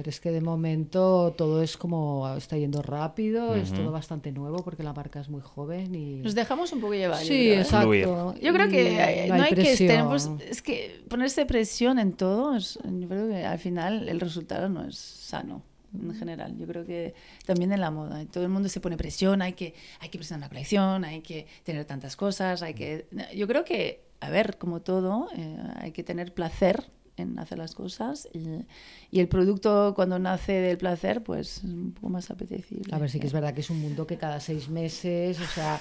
[0.04, 4.82] es que de momento todo es como está yendo rápido, es todo bastante nuevo porque
[4.82, 7.22] la marca es muy joven y nos dejamos un poco llevar.
[7.24, 7.60] Sí, ¿eh?
[7.60, 8.34] exacto.
[8.40, 10.16] Yo creo que no hay, que estar,
[10.48, 14.96] es que ponerse presión en todo, yo creo que al final el resultado no es
[14.96, 15.62] sano
[15.94, 16.56] en general.
[16.58, 18.24] Yo creo que también en la moda.
[18.26, 21.46] Todo el mundo se pone presión, hay que, hay que presentar una colección, hay que
[21.62, 23.06] tener tantas cosas, hay que...
[23.34, 27.74] Yo creo que, a ver, como todo, eh, hay que tener placer en hacer las
[27.74, 28.66] cosas y,
[29.10, 32.94] y, el producto cuando nace del placer pues es un poco más apetecible.
[32.94, 35.46] A ver, sí que es verdad que es un mundo que cada seis meses, o
[35.46, 35.80] sea,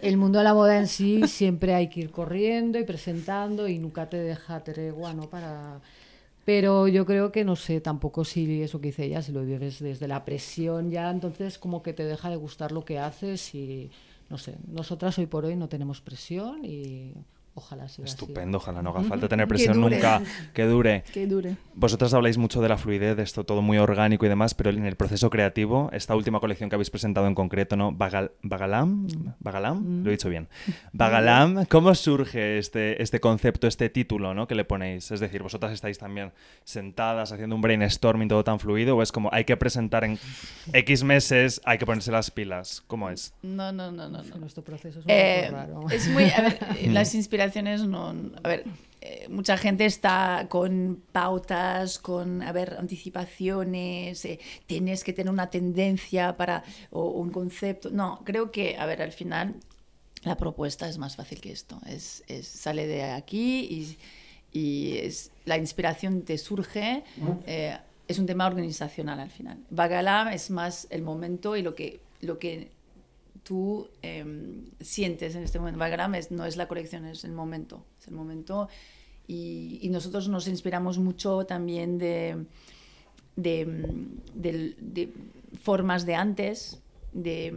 [0.00, 3.78] el mundo de la moda en sí siempre hay que ir corriendo y presentando y
[3.78, 5.28] nunca te deja tregua, ¿no?
[5.28, 5.80] Para...
[6.44, 9.78] Pero yo creo que no sé tampoco si eso que dice ella, si lo vives
[9.78, 13.90] desde la presión ya, entonces como que te deja de gustar lo que haces y
[14.28, 17.12] no sé, nosotras hoy por hoy no tenemos presión y
[17.54, 18.14] Ojalá siga así.
[18.14, 20.22] Estupendo, ojalá no haga falta tener presión nunca,
[20.54, 21.04] que dure.
[21.12, 21.56] Que dure.
[21.74, 24.86] Vosotras habláis mucho de la fluidez, de esto todo muy orgánico y demás, pero en
[24.86, 27.92] el proceso creativo, esta última colección que habéis presentado en concreto, ¿no?
[27.92, 29.06] Bagal Bagalam,
[29.40, 30.48] Bagalam, lo he dicho bien.
[30.94, 34.46] Bagalam, ¿cómo surge este, este concepto, este título, ¿no?
[34.46, 35.10] Que le ponéis.
[35.10, 36.32] Es decir, vosotras estáis también
[36.64, 40.18] sentadas haciendo un brainstorming todo tan fluido, o es como hay que presentar en
[40.72, 42.82] X meses, hay que ponerse las pilas.
[42.86, 43.34] ¿Cómo es?
[43.42, 44.22] No, no, no, no.
[44.22, 44.36] No.
[44.38, 45.90] Nuestro proceso es un Eh, poco raro.
[45.90, 46.24] es muy.
[46.30, 47.41] A ver, las inspiraciones
[47.86, 48.14] no.
[48.42, 48.64] A ver,
[49.00, 55.50] eh, mucha gente está con pautas, con, a ver, anticipaciones, eh, tienes que tener una
[55.50, 56.62] tendencia para.
[56.90, 57.90] o un concepto.
[57.90, 59.54] No, creo que, a ver, al final
[60.22, 61.80] la propuesta es más fácil que esto.
[61.86, 63.66] Es, es- sale de aquí
[64.52, 67.02] y, y es, la inspiración te surge.
[67.46, 67.76] eh,
[68.08, 69.58] es un tema organizacional al final.
[69.70, 72.68] Bagalam es más el momento y lo que, lo que
[73.42, 75.78] tú em, sientes en este momento.
[75.78, 77.84] Bagalam es- no es la colección, es el momento.
[78.00, 78.68] Es el momento.
[79.26, 82.44] Y, nosotros nos inspiramos mucho también de,
[83.36, 83.64] de,
[84.34, 85.12] de
[85.62, 87.52] formas de antes, de,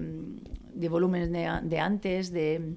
[0.73, 2.75] de volúmenes de, antes, de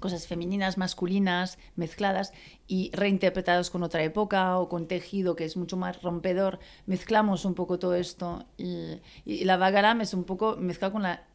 [0.00, 2.32] cosas femeninas, masculinas, mezcladas
[2.66, 6.58] y reinterpretadas con otra época o con tejido que es mucho más rompedor.
[6.86, 11.26] Mezclamos un poco todo esto y, y la Bagalam es un popoco mezclado con la...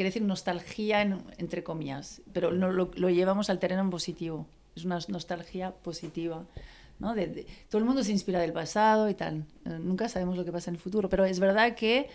[0.00, 4.46] quiere decir nostalgia en- entre comillas, pero no, lo, llevamos al terreno en positivo.
[4.74, 6.46] Es una nostalgia positiva.
[7.00, 7.14] ¿no?
[7.68, 9.44] Todo el mundo se inspira del pasado y tal.
[9.66, 12.08] Eh, nunca sabemos lo que pasa en el futuro, pero es verdad que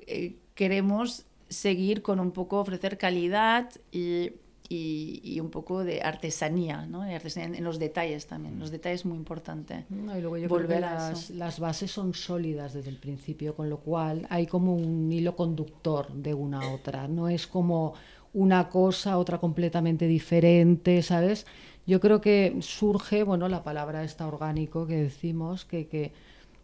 [0.00, 4.32] eh, queremos seguir con un poco ofrecer calidad y,
[4.68, 7.02] y- y un poco de artesanía, ¿no?
[7.02, 8.58] De artesanía en, los detalles también.
[8.58, 9.84] Los detalles muy importante.
[9.90, 12.96] No, y luego yo volver creo que a las, las bases son sólidas desde el
[12.96, 17.08] principio, con lo cual hay como un hilo conductor de una a otra.
[17.08, 17.94] No es como
[18.34, 21.46] una cosa, otra completamente diferente, ¿sabes?
[21.86, 26.12] Yo creo que surge, bueno, la palabra está orgánico que decimos, que, que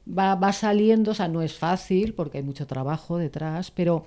[0.08, 4.06] va, va saliendo, o sea, no es fácil porque hay mucho trabajo detrás, pero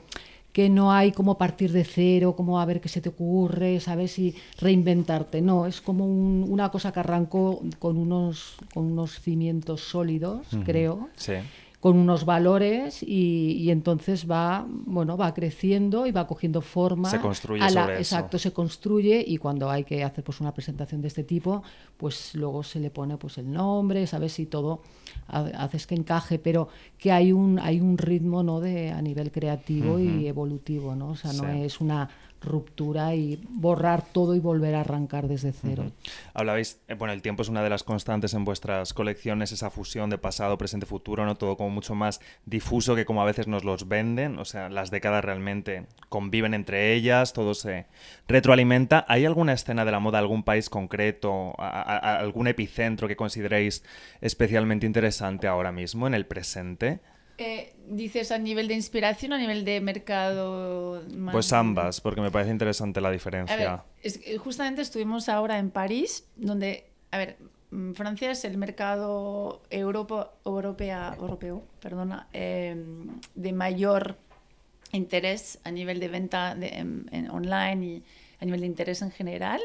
[0.54, 4.20] que no hay como partir de cero, como a ver qué se te ocurre, ¿sabes?
[4.20, 5.42] Y reinventarte.
[5.42, 11.10] No, es como un- una cosa que arrancó con unos, con unos cimientos sólidos, creo,
[11.16, 11.34] Sí.
[11.82, 17.10] Con unos valores y, y entonces va, bueno, va creciendo y va cogiendo forma.
[17.10, 18.16] Se construye a la- sobre eso.
[18.16, 21.64] Exacto, se construye y cuando hay que hacer pues una presentación de este tipo,
[21.98, 24.84] pues luego se le pone pues el nombre, sabes y todo
[25.28, 26.68] ha- haces que encaje, pero
[27.00, 31.10] que hay un hay un ritmo no de a nivel creativo y evolutivo, ¿no?
[31.10, 31.62] O sea, no Sí.
[31.64, 32.08] es una
[32.42, 35.92] ruptura y borrar todo y volver a arrancar desde cero.
[36.34, 40.10] Hablabais, eh, bueno, el tiempo es una de las constantes en vuestras colecciones, esa fusión
[40.10, 41.36] de pasado, presente, futuro, ¿no?
[41.36, 44.92] Todo como mucho más difuso que como a veces nos los venden, o sea, las
[44.92, 47.86] décadas realmente conviven entre ellas, todo se
[48.28, 49.06] retroalimenta.
[49.08, 53.84] ¿Hay alguna escena de la moda, algún país concreto, algún epicentro que consideréis
[54.20, 57.02] especialmente interesante ahora mismo, en el presente?
[57.44, 61.04] Eh, ¿Dices a nivel de inspiración o a nivel de mercado?
[61.32, 63.84] Pues ambas, porque me parece interesante la A ver, diferencia.
[64.04, 67.38] es justamente estuvimos ahora en París, donde, a ver,
[67.72, 72.76] mm, Francia es el mercado Europa, europea, europeo perdona, eh,
[73.34, 74.18] de mayor
[74.92, 78.04] interés a nivel de venta de- en, en online y
[78.40, 79.62] a nivel de interés en general.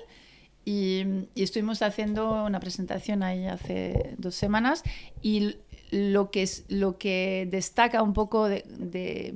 [0.64, 1.04] Y,
[1.36, 4.82] y estuvimos haciendo una presentación ahí hace dos semanas
[5.22, 5.58] y
[5.90, 9.34] lo que, lo que destaca un poco de, de,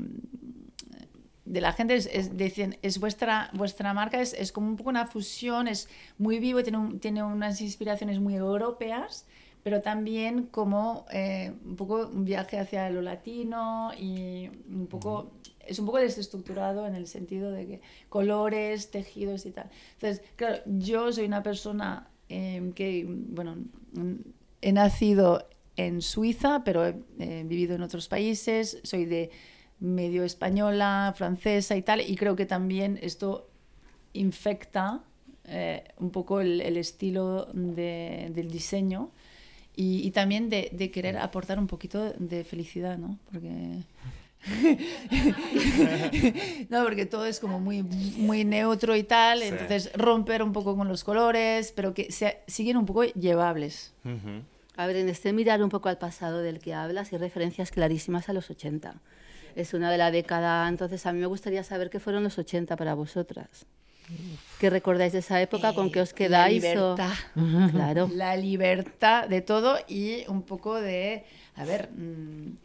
[1.60, 2.30] la gente es, es,
[2.82, 6.98] es vuestra, vuestra marca es, es como un poco una fusión, es muy vivo, tiene,
[6.98, 9.26] tiene unas inspiraciones muy europeas,
[9.62, 15.32] pero también como eh, un poco un viaje hacia lo latino y un poco,
[15.66, 19.70] es un poco desestructurado en el sentido de que colores, tejidos y tal.
[19.94, 23.56] Entonces, claro, yo soy una persona eh, que, bueno,
[24.62, 29.30] he nacido en Suiza, pero he, he vivido en otros países, soy de
[29.80, 33.48] medio española, francesa y tal, y creo que también esto
[34.12, 35.02] infecta
[35.44, 39.10] eh, un poco el, el estilo de- del diseño
[39.74, 43.18] y, y también de, de querer aportar un poquito de felicidad, ¿no?
[43.30, 43.82] Porque...
[46.68, 49.46] no, porque todo es como muy, muy neutro y tal, Sí.
[49.48, 53.92] entonces romper un poco con los colores, pero que se, siguen un poco llevables.
[54.04, 54.42] Ujú.
[54.80, 58.30] A ver, en este mirar un poco al pasado del que hablas, hay referencias clarísimas
[58.30, 58.94] a los 80.
[59.54, 62.76] Es una de la década, entonces a mí me gustaría saber qué fueron los 80
[62.76, 63.66] para vosotras.
[64.58, 65.74] ¿Qué recordáis de esa época?
[65.74, 66.64] ¿Con qué os La quedáis?
[66.64, 67.12] o- libertad.
[67.72, 68.08] Claro.
[68.14, 72.56] La libertad de todo y un poco de, a ver, mm,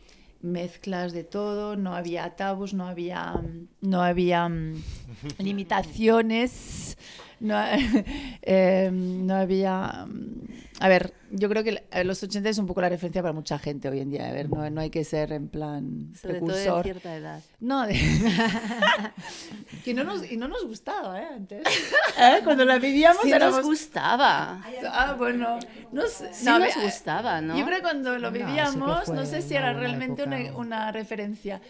[0.42, 4.82] mezclas de todo, no había tabús, no había, mm, no había mm,
[5.40, 6.98] limitaciones,
[7.46, 7.64] no,
[8.42, 10.06] eh, no había...
[10.08, 13.34] mm, A ver, yo creo que eh, los 80 es un poco la referencia para
[13.34, 14.28] mucha gente hoy en día.
[14.28, 16.84] A ver, no, no hay que ser en plan Sobre todo de precursor.
[16.84, 17.42] cierta edad.
[17.60, 17.94] No, de-
[19.84, 21.28] que no nos, y no nos gustaba, ¿eh?
[21.36, 21.64] Antes.
[22.20, 22.42] ¿Eh?
[22.44, 23.58] Cuando la vivíamos Sí éramos...
[23.58, 24.62] nos gustaba.
[24.92, 25.60] Ah, bueno,
[25.92, 26.34] no sé.
[26.34, 27.58] Sí No, nos gustaba, ¿no?
[27.58, 30.92] Yo creo que cuando lo No, vivíamos, fue no sé si era realmente una, una
[30.92, 31.62] referencia,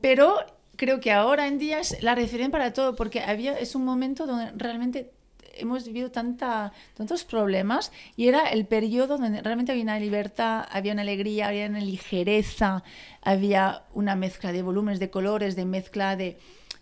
[0.00, 0.36] pero
[0.76, 4.26] creo que ahora en día es la referencia para todo, porque había, es un momento
[4.26, 5.12] donde realmente
[5.56, 10.92] hemos vivido tanta, tantos problemas y era el periodo donde realmente había una libertad, había
[10.92, 12.84] una alegría, había una ligereza,
[13.22, 16.38] había una mezcla de volúmenes, de colores, de mezcla de...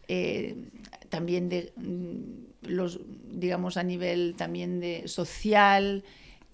[0.08, 0.56] eh,
[1.08, 3.00] también de mm, los
[3.30, 6.04] digamos a nivel también de social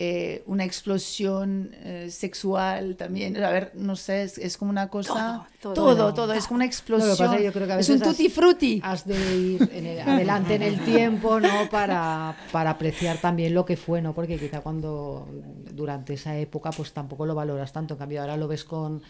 [0.01, 5.49] eh, una explosión eh, sexual también a ver no sé es, es como una cosa
[5.61, 6.15] Todo, todo todo.
[6.15, 8.09] todo, es como una explosión pasa es que yo creo que a es un veces
[8.09, 11.69] has- tutti frutti Has de ir en el- adelante en el tiempo, ¿no?
[11.69, 14.15] Para, para apreciar también lo que fue, ¿no?
[14.15, 15.27] Porque quizá cuando
[15.73, 17.95] durante esa época pues tampoco lo valoras tanto.
[17.95, 19.03] En cambio ahora lo ves con,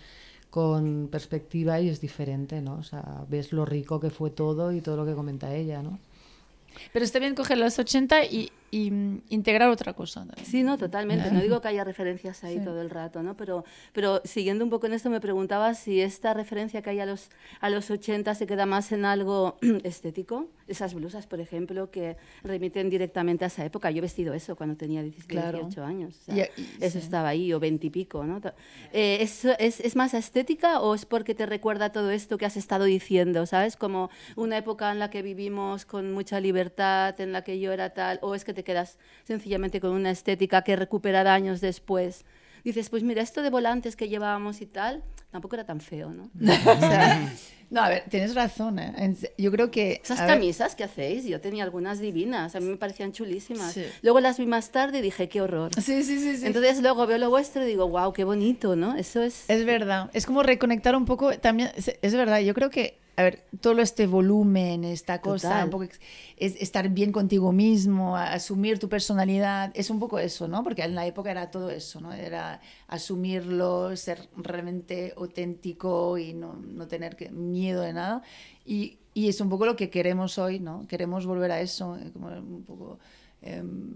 [0.48, 2.76] con perspectiva y es diferente, ¿no?
[2.76, 5.98] O sea, ves lo rico que fue todo y todo lo que comenta ella, ¿no?
[6.92, 10.46] pero está bien coger los 80 y, y, mm, integrar otra cosa también.
[10.46, 11.30] Sí, no, totalmente.
[11.30, 12.64] No digo que haya referencias ahí Sí.
[12.64, 13.36] todo el rato, ¿no?
[13.36, 17.06] Pero, pero siguiendo un poco en esto, me preguntaba si esta referencia que hay a
[17.06, 20.48] los, a los 80 se queda más en algo estético.
[20.66, 23.90] Esas blusas, por ejemplo, que remiten directamente a esa época.
[23.90, 25.58] Yo he vestido eso cuando tenía 17, Claro.
[25.60, 26.16] 18 años.
[26.20, 27.04] o sea, Y- y- eso sí.
[27.04, 28.40] estaba ahí, o 20 y pico, ¿no?
[28.92, 32.56] Eh, ¿eso es, ¿Es más estética o es porque te recuerda todo esto que has
[32.58, 33.76] estado diciendo, ¿sabes?
[33.76, 37.90] Como una época en la que vivimos con mucha libertad, en la que yo era
[37.94, 42.24] tal, o es que te quedas sencillamente con una estética que recuperar años después.
[42.64, 46.28] Dices, pues mira, esto de volantes que llevábamos y tal, tampoco era tan feo, ¿no?
[46.40, 47.32] O sea,
[47.70, 49.14] no a ver tienes razón ¿eh?
[49.36, 52.66] Yo creo que esas a ver, camisas que hacéis, yo tenía algunas divinas, a mí
[52.66, 53.72] me parecían chulísimas.
[53.72, 53.84] Sí.
[54.02, 55.70] Luego las vi más tarde y dije, qué horror.
[55.74, 56.46] sí sí sí, sí.
[56.46, 58.96] Entonces luego veo lo vuestro y digo, wow, qué bonito, ¿no?
[58.96, 59.44] Eso es...
[59.48, 63.44] Es verdad, es como reconectar un poco también, es, verdad, yo creo que, a ver,
[63.60, 65.64] todo este volumen, esta cosa, Total.
[65.64, 65.84] un poco
[66.36, 70.62] es estar bien contigo mismo, asumir tu personalidad, es un poco eso, ¿no?
[70.62, 72.12] Porque en la época era todo eso, ¿no?
[72.12, 78.22] Era asumirlo, ser realmente auténtico y no, no tener que- miedo de nada.
[78.64, 80.86] Y, y es un poco lo que queremos hoy, ¿no?
[80.88, 82.98] Queremos volver a eso, eh, como un poco
[83.42, 83.92] em,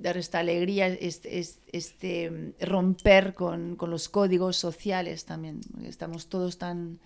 [0.00, 5.60] dar esta alegría, este, este, este, em, romper con, con los códigos sociales también.
[5.84, 6.98] Estamos todos tan,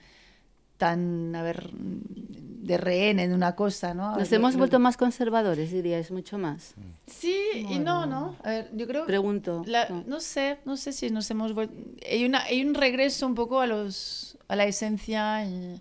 [0.79, 4.17] tan, a ver, de rehén en una cosa, ¿no?
[4.17, 6.75] Nos hemos vuelto más conservadores, diríais, mucho más.
[7.07, 7.37] Sí
[7.71, 8.37] y no, ¿no?
[8.43, 9.63] A ver, yo creo Pregunto.
[9.67, 10.05] la- no.
[10.07, 11.75] no sé, no sé si nos hemos vuelto...
[12.11, 15.81] Hay, una, hay un regreso un poco a, los, a la esencia y,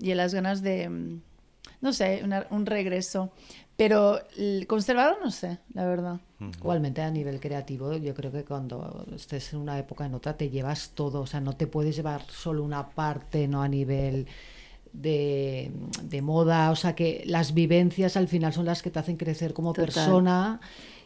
[0.00, 0.88] y a las ganas de...
[0.88, 1.20] mm,
[1.82, 3.30] No sé, una- un regreso.
[3.76, 6.20] Pero el conservador no sé, la verdad.
[6.58, 10.50] Igualmente a nivel creativo, yo creo que cuando estés en una época en otra te
[10.50, 14.26] llevas todo, o sea, no te puedes llevar solo una parte, no a nivel
[14.92, 15.70] de,
[16.02, 19.54] de moda, o sea, que las vivencias al final son las que te hacen crecer
[19.54, 19.86] como Total.
[19.86, 20.60] persona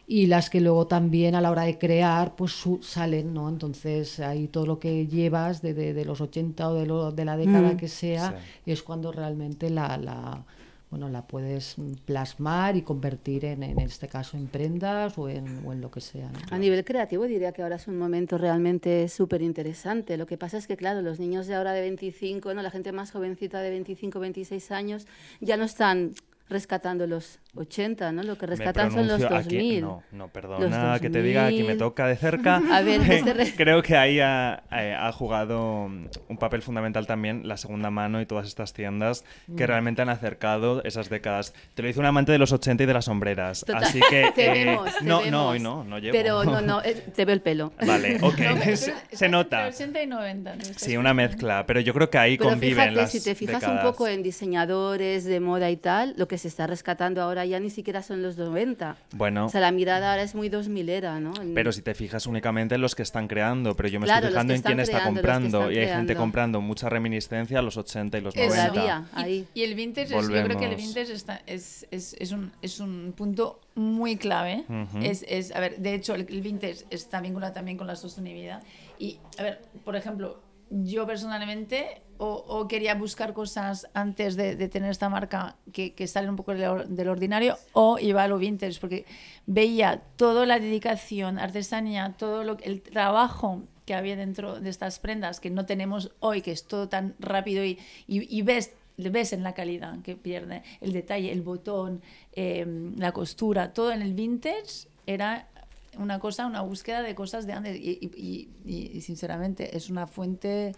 [0.07, 3.49] y las que luego también a la hora de crear pues su- salen, ¿no?
[3.49, 7.25] Entonces ahí todo lo que llevas de, de- de los 80 o de, lo- de
[7.25, 7.77] la década Mm.
[7.77, 8.71] que sea Sí.
[8.71, 10.43] es cuando realmente la, la-
[10.91, 11.75] bueno, la puedes
[12.05, 15.99] plasmar y convertir en, en este caso en prendas o en, o en lo que
[15.99, 16.29] sea.
[16.31, 16.39] ¿no?
[16.51, 20.15] A nivel creativo diría que ahora es un momento realmente súper interesante.
[20.15, 22.61] Lo que pasa es que, claro, los niños de ahora de 25, ¿no?
[22.61, 25.07] la gente más jovencita de 25, 26 años,
[25.41, 26.11] ya no están
[26.47, 28.23] rescatando los 80, ¿no?
[28.23, 29.75] Lo que rescatan son los pronuncio 2000.
[29.75, 31.77] aquí- no, no, perdona que te diga, aquí me 2000.
[31.77, 32.61] toca de cerca.
[32.71, 37.47] A ver, este re- creo que ahí ha, eh, ha jugado un papel fundamental también
[37.47, 39.55] la segunda mano y todas estas tiendas Mm.
[39.55, 41.53] que realmente han acercado esas décadas.
[41.73, 43.61] Te lo dice un amante de los 80 y de las sombreras.
[43.65, 43.83] Total.
[43.83, 44.31] Así que...
[44.35, 45.31] Te eh, vemos, te no, vemos.
[45.31, 46.11] no, no, no llevo.
[46.13, 47.73] Pero no, no, eh, te veo el pelo.
[47.85, 48.39] Vale, ok.
[48.39, 49.67] No, pero- se, se nota.
[49.67, 50.55] entre 80 y 90.
[50.55, 50.63] ¿no?
[50.75, 51.65] Sí, una mezcla.
[51.65, 53.85] Pero yo creo que ahí Pero conviven fíjate, las si te fijas décadas.
[53.85, 57.59] un poco en diseñadores de moda y tal, lo que se está rescatando ahora ya
[57.59, 58.97] ni siquiera son los 90.
[59.13, 61.33] Bueno, O sea, la mirada ahora es muy 2000 era, ¿no?
[61.41, 64.27] En- Pero si te fijas únicamente en los que están creando, pero yo me Claro,
[64.27, 66.15] estoy fijando en quién está creando, que comprando y hay gente creando.
[66.17, 68.47] comprando mucha reminiscencia a los 80 y los Eso.
[68.49, 68.71] 90.
[68.73, 69.47] Todavía, Y- ahí.
[69.53, 72.79] Y, el vintage, es- yo creo que el vintage está, es, es, es, un, es
[72.79, 74.63] un punto muy clave.
[74.67, 74.99] Ujú.
[75.03, 78.61] es, es, a ver, de hecho, el, el vintage está vinculado también con la sostenibilidad.
[78.99, 85.09] Y, a ver, por ejemplo, yo personalmente o, quería buscar cosas antes de, tener esta
[85.09, 89.05] marca que, salen un poco del, or- del ordinario o iba a lo vintage porque
[89.45, 95.39] veía toda la dedicación, artesanía, todo lo, el trabajo que había dentro de estas prendas
[95.39, 100.01] que no tenemos hoy, que es todo tan rápido y, ves ves en la calidad
[100.03, 102.01] que pierde, el detalle, el botón,
[102.31, 105.49] eh, la costura, todo en el vintage era
[105.97, 107.77] una cosa, una búsqueda de cosas de antes.
[107.77, 110.73] Y, sinceramente es una fuente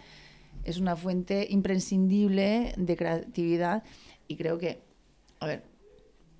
[0.68, 3.82] es una fuente imprescindible de creatividad
[4.26, 4.80] y creo que
[5.40, 5.62] a ver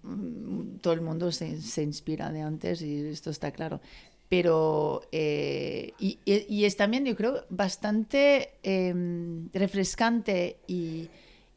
[0.02, 3.80] mm, todo el mundo se, se inspira de antes y esto está claro.
[4.28, 6.18] Pero eh, y,
[6.64, 11.08] es también yo creo bastante em, refrescante y,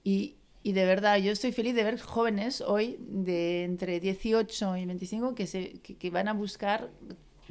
[0.04, 4.86] y- y de verdad yo estoy feliz de ver jóvenes hoy de entre 18 y
[4.86, 6.92] 25 que, se, que, que van a buscar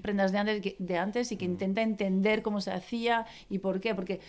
[0.01, 3.95] prendas de antes, de antes y que intenta entender cómo se hacía y por qué
[3.95, 4.21] porque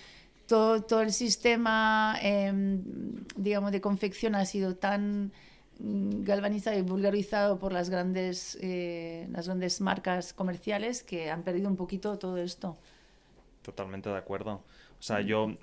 [0.47, 2.81] todo, todo el sistema em,
[3.35, 5.31] digamos de confección ha sido tan
[5.79, 11.69] mm, galvanizado y vulgarizado por las grandes, eh, las grandes marcas comerciales que han perdido
[11.69, 12.77] un poquito todo esto.
[13.61, 14.63] Totalmente de acuerdo.
[14.99, 15.55] O sea, yo,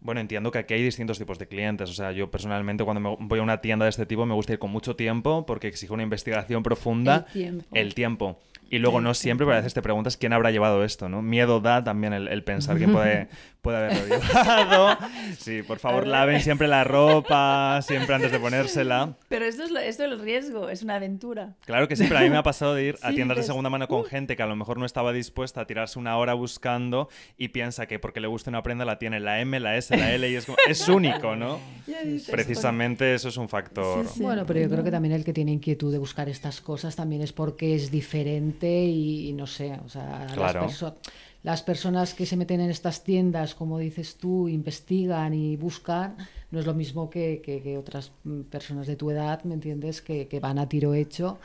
[0.00, 1.90] bueno, entiendo que aquí hay distintos tipos de clientes.
[1.90, 4.52] O sea, yo personalmente cuando me voy a una tienda de este tipo me gusta
[4.52, 7.26] ir con mucho tiempo porque exige una investigación profunda.
[7.28, 7.66] El tiempo.
[7.72, 8.38] El tiempo.
[8.70, 11.22] Y luego no siempre, pero a veces te preguntas quién habrá llevado esto, ¿no?
[11.22, 13.28] Miedo da también el, el pensar quién puede,
[13.62, 14.98] puede haberlo llevado.
[15.38, 19.14] Sí, por favor, laven siempre la ropa, siempre antes de ponérsela.
[19.28, 21.54] Pero esto es, lo- esto es el riesgo, es una aventura.
[21.64, 23.46] Claro que sí, pero a mí me ha pasado de ir a tiendas de dices,
[23.46, 26.34] segunda mano con gente que a lo mejor no estaba dispuesta a tirarse una hora
[26.34, 27.08] buscando
[27.38, 30.12] y piensa que porque le gusta una prenda la tiene la M, la S, la
[30.12, 31.58] L y es, como- es único, ¿no?
[32.30, 34.06] Precisamente eso es un factor.
[34.06, 34.22] Sí, sí.
[34.22, 37.22] Bueno, pero yo creo que también el que tiene inquietud de buscar estas cosas también
[37.22, 40.62] es porque es diferente y, y no sé, o sea, Claro.
[40.62, 40.94] las, perso-
[41.42, 46.16] las personas que se meten en estas tiendas, como dices tú, investigan y buscan,
[46.50, 50.02] no es lo mismo que, que- que otras mm, personas de tu edad, ¿me entiendes?
[50.02, 51.38] Que, que van a tiro hecho.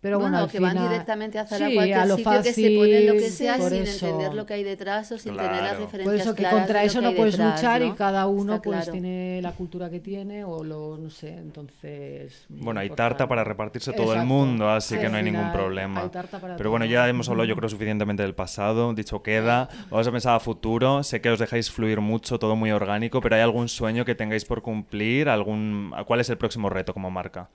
[0.00, 2.52] Pero bueno, Bueno, al que van directamente a Zara Sí, cualquier a lo sitio que
[2.52, 4.06] se ponen lo que fácil, sea sin eso.
[4.06, 5.80] entender lo que hay detrás o sin tener las Claro.
[5.80, 8.54] referencias Por eso que claras contra eso que no puedes detrás, luchar y cada uno
[8.54, 8.92] Está pues claro.
[8.92, 13.92] tiene la cultura que tiene o lo no sé, entonces Bueno, hay tarta para repartirse
[13.92, 16.02] todo el mundo, así Sí, que no hay ningún problema.
[16.02, 19.68] hay tarta para Pero bueno, ya hemos hablado yo creo suficientemente del pasado, dicho queda,
[19.90, 23.34] vamos a pensar a futuro, sé que os dejáis fluir mucho, todo muy orgánico, pero
[23.34, 25.28] ¿hay algún sueño que tengáis por cumplir?
[25.28, 25.92] ¿Algún...
[26.06, 27.48] ¿Cuál es el próximo reto como marca?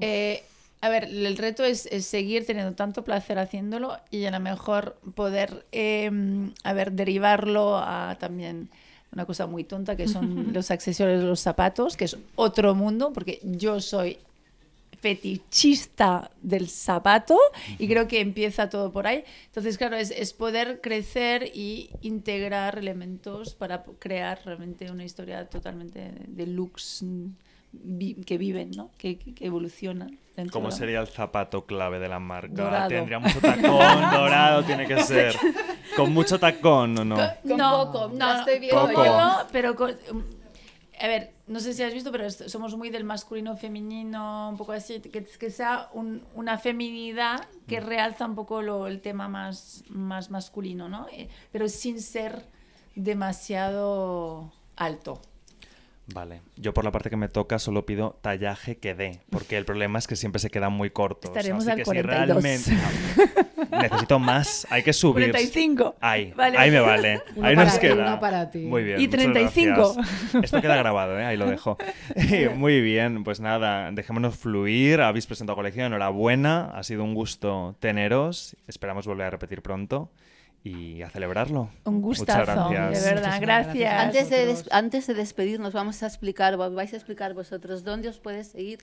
[0.00, 0.42] Eh,
[0.86, 4.98] a ver, el reto es, es seguir teniendo tanto placer haciéndolo y a lo mejor
[5.14, 6.10] poder, eh,
[6.64, 8.70] a ver, derivarlo a también
[9.12, 13.12] una cosa muy tonta que son los accesorios de los zapatos, que es otro mundo,
[13.12, 14.18] porque yo soy
[15.00, 17.38] fetichista del zapato
[17.78, 19.24] y creo que empieza todo por ahí.
[19.46, 26.12] Entonces, claro, es, es poder crecer y integrar elementos para crear realmente una historia totalmente
[26.26, 27.04] de looks
[27.72, 28.90] vi- que viven, ¿no?
[28.98, 30.18] que evolucionan.
[30.36, 32.62] Dentro ¿Cómo sería el zapato clave de la marca?
[32.62, 32.88] Dorado.
[32.88, 33.62] ¿Tendría mucho tacón?
[34.12, 35.34] dorado tiene que ser.
[35.96, 37.16] ¿Con mucho tacón o no?
[37.16, 38.92] Con poco, la estoy viendo Poco.
[38.92, 39.18] poco yo.
[39.18, 40.22] no, pero con- um,
[41.00, 44.72] a ver, no sé si has visto, pero somos muy del masculino femenino, un poco
[44.72, 49.84] así, que, que sea un- una feminidad que realza un poco lo- el tema más,
[49.88, 51.06] más masculino, ¿no?
[51.12, 52.46] Eh, pero sin ser
[52.94, 55.20] demasiado alto.
[56.14, 59.64] Vale, yo por la parte que me toca solo pido tallaje que dé, porque el
[59.64, 61.30] problema es que siempre se quedan muy cortos.
[61.30, 62.42] Estaremos así al que 42.
[62.44, 65.30] si realmente necesito más, hay que subir.
[65.30, 65.96] 45.
[66.00, 66.58] Ahí, Vale.
[66.58, 67.22] ahí me vale.
[67.36, 68.20] Uno ahí nos ti, queda.
[68.20, 68.60] para ti.
[68.60, 69.00] Muy bien.
[69.00, 69.94] Y muchas 35.
[69.94, 70.44] gracias.
[70.44, 71.24] Esto queda grabado, ¿eh?
[71.24, 71.76] ahí lo dejo.
[72.54, 75.00] Muy bien, pues nada, dejémonos fluir.
[75.00, 76.70] Habéis presentado colección, enhorabuena.
[76.74, 78.56] Ha sido un gusto teneros.
[78.68, 80.12] Esperamos volver a repetir pronto
[80.66, 81.70] y a celebrarlo.
[81.84, 83.42] Un Muchas gustazo, de verdad, Muchísimas gracias.
[83.84, 83.92] gracias.
[84.04, 88.18] Antes de, antes de despedirnos, vamos a explicar, va- vais a explicar vosotros dónde os
[88.18, 88.80] puede seguir.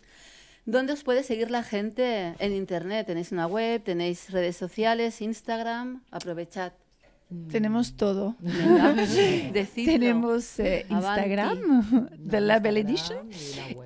[0.66, 3.06] ¿Dónde os puede seguir la gente en internet?
[3.08, 3.84] ¿Tenéis una web?
[3.84, 5.22] ¿Tenéis redes sociales?
[5.22, 6.02] ¿Instagram?
[6.10, 6.72] Aprovechad.
[7.52, 8.36] Tenemos todo.
[9.76, 11.22] Tenemos eh, Avanti.
[11.22, 13.30] Instagram, The Label Edition,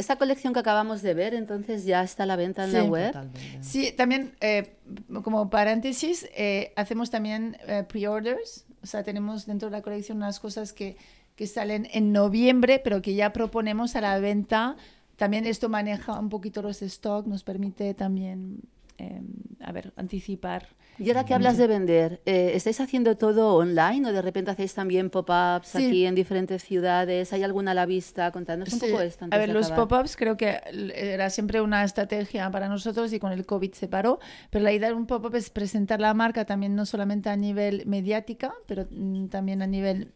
[0.00, 2.88] Esta colección que acabamos de ver, entonces ya está a la venta en la Sí.
[2.88, 3.06] web.
[3.12, 3.62] Totalmente.
[3.62, 4.76] Sí, también eh,
[5.22, 10.40] como paréntesis, eh, hacemos también eh, pre-orders, o sea, tenemos dentro de la colección unas
[10.40, 10.96] cosas que,
[11.36, 14.76] que salen en noviembre, pero que ya proponemos a la venta.
[15.16, 18.60] También esto maneja un poquito los stocks, nos permite también,
[18.96, 19.20] eh,
[19.60, 20.66] a ver, anticipar.
[20.98, 24.74] Y ahora que hablas de vender, eh, ¿estáis haciendo todo online o de repente hacéis
[24.74, 25.86] también pop-ups Sí.
[25.86, 27.32] aquí en diferentes ciudades?
[27.32, 28.30] ¿Hay alguna a la vista?
[28.32, 29.24] Contadnos un poco esto.
[29.24, 30.60] A antes ver, de los pop-ups creo que
[30.94, 34.18] era siempre una estrategia para nosotros y con el COVID se paró,
[34.50, 37.84] pero la idea de un pop-up es presentar la marca también no solamente a nivel
[37.86, 40.12] mediática, pero mm, también a nivel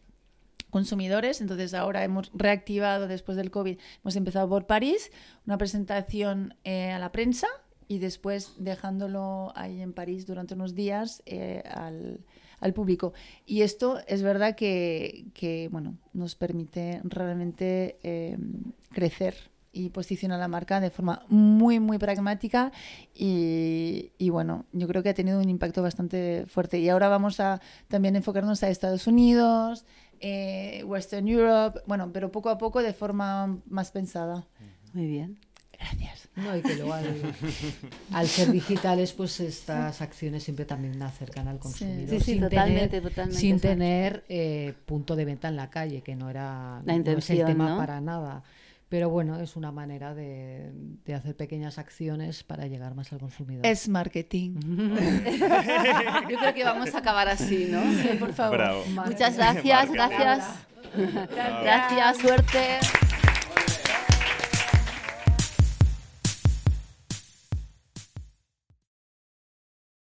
[0.69, 1.41] consumidores.
[1.41, 5.09] Entonces ahora hemos reactivado después del COVID, hemos empezado por París,
[5.47, 7.47] una presentación eh, a la prensa
[7.87, 12.19] y después dejándolo ahí en París durante unos días eh, al,
[12.59, 13.13] al público.
[13.45, 18.37] Y esto es verdad que, que, bueno, nos permite realmente eh,
[18.91, 19.35] crecer
[19.71, 22.71] y posicionar la marca de forma muy, muy pragmática
[23.13, 26.79] y, y, bueno, yo creo que ha tenido un impacto bastante fuerte.
[26.79, 29.85] Y ahora vamos a también enfocarnos a Estados Unidos,
[30.21, 34.47] eh, Western Europe, bueno, pero poco a poco de forma más pensada.
[34.93, 35.37] Muy bien.
[35.77, 36.29] Gracias.
[36.35, 37.05] No, y que luego al,
[38.13, 42.09] al, ser digitales, pues estas acciones siempre también acercan al consumidor.
[42.09, 43.39] Sí, sí, sin totalmente, tener, totalmente.
[43.39, 43.67] Sin exacto.
[43.69, 46.97] tener eh, punto de venta en la calle, que no era La no es el
[46.97, 47.77] intención, tema ¿no?
[47.77, 48.43] para nada.
[48.89, 50.71] Pero bueno, es una manera de,
[51.05, 53.65] de hacer pequeñas acciones para llegar más al consumidor.
[53.65, 54.59] Es marketing.
[56.29, 57.81] Yo creo que vamos a acabar así, ¿no?
[58.19, 58.57] Por favor.
[58.57, 58.83] Bravo.
[58.87, 60.45] Muchas gracias, gracias.
[61.63, 62.79] Gracias, suerte.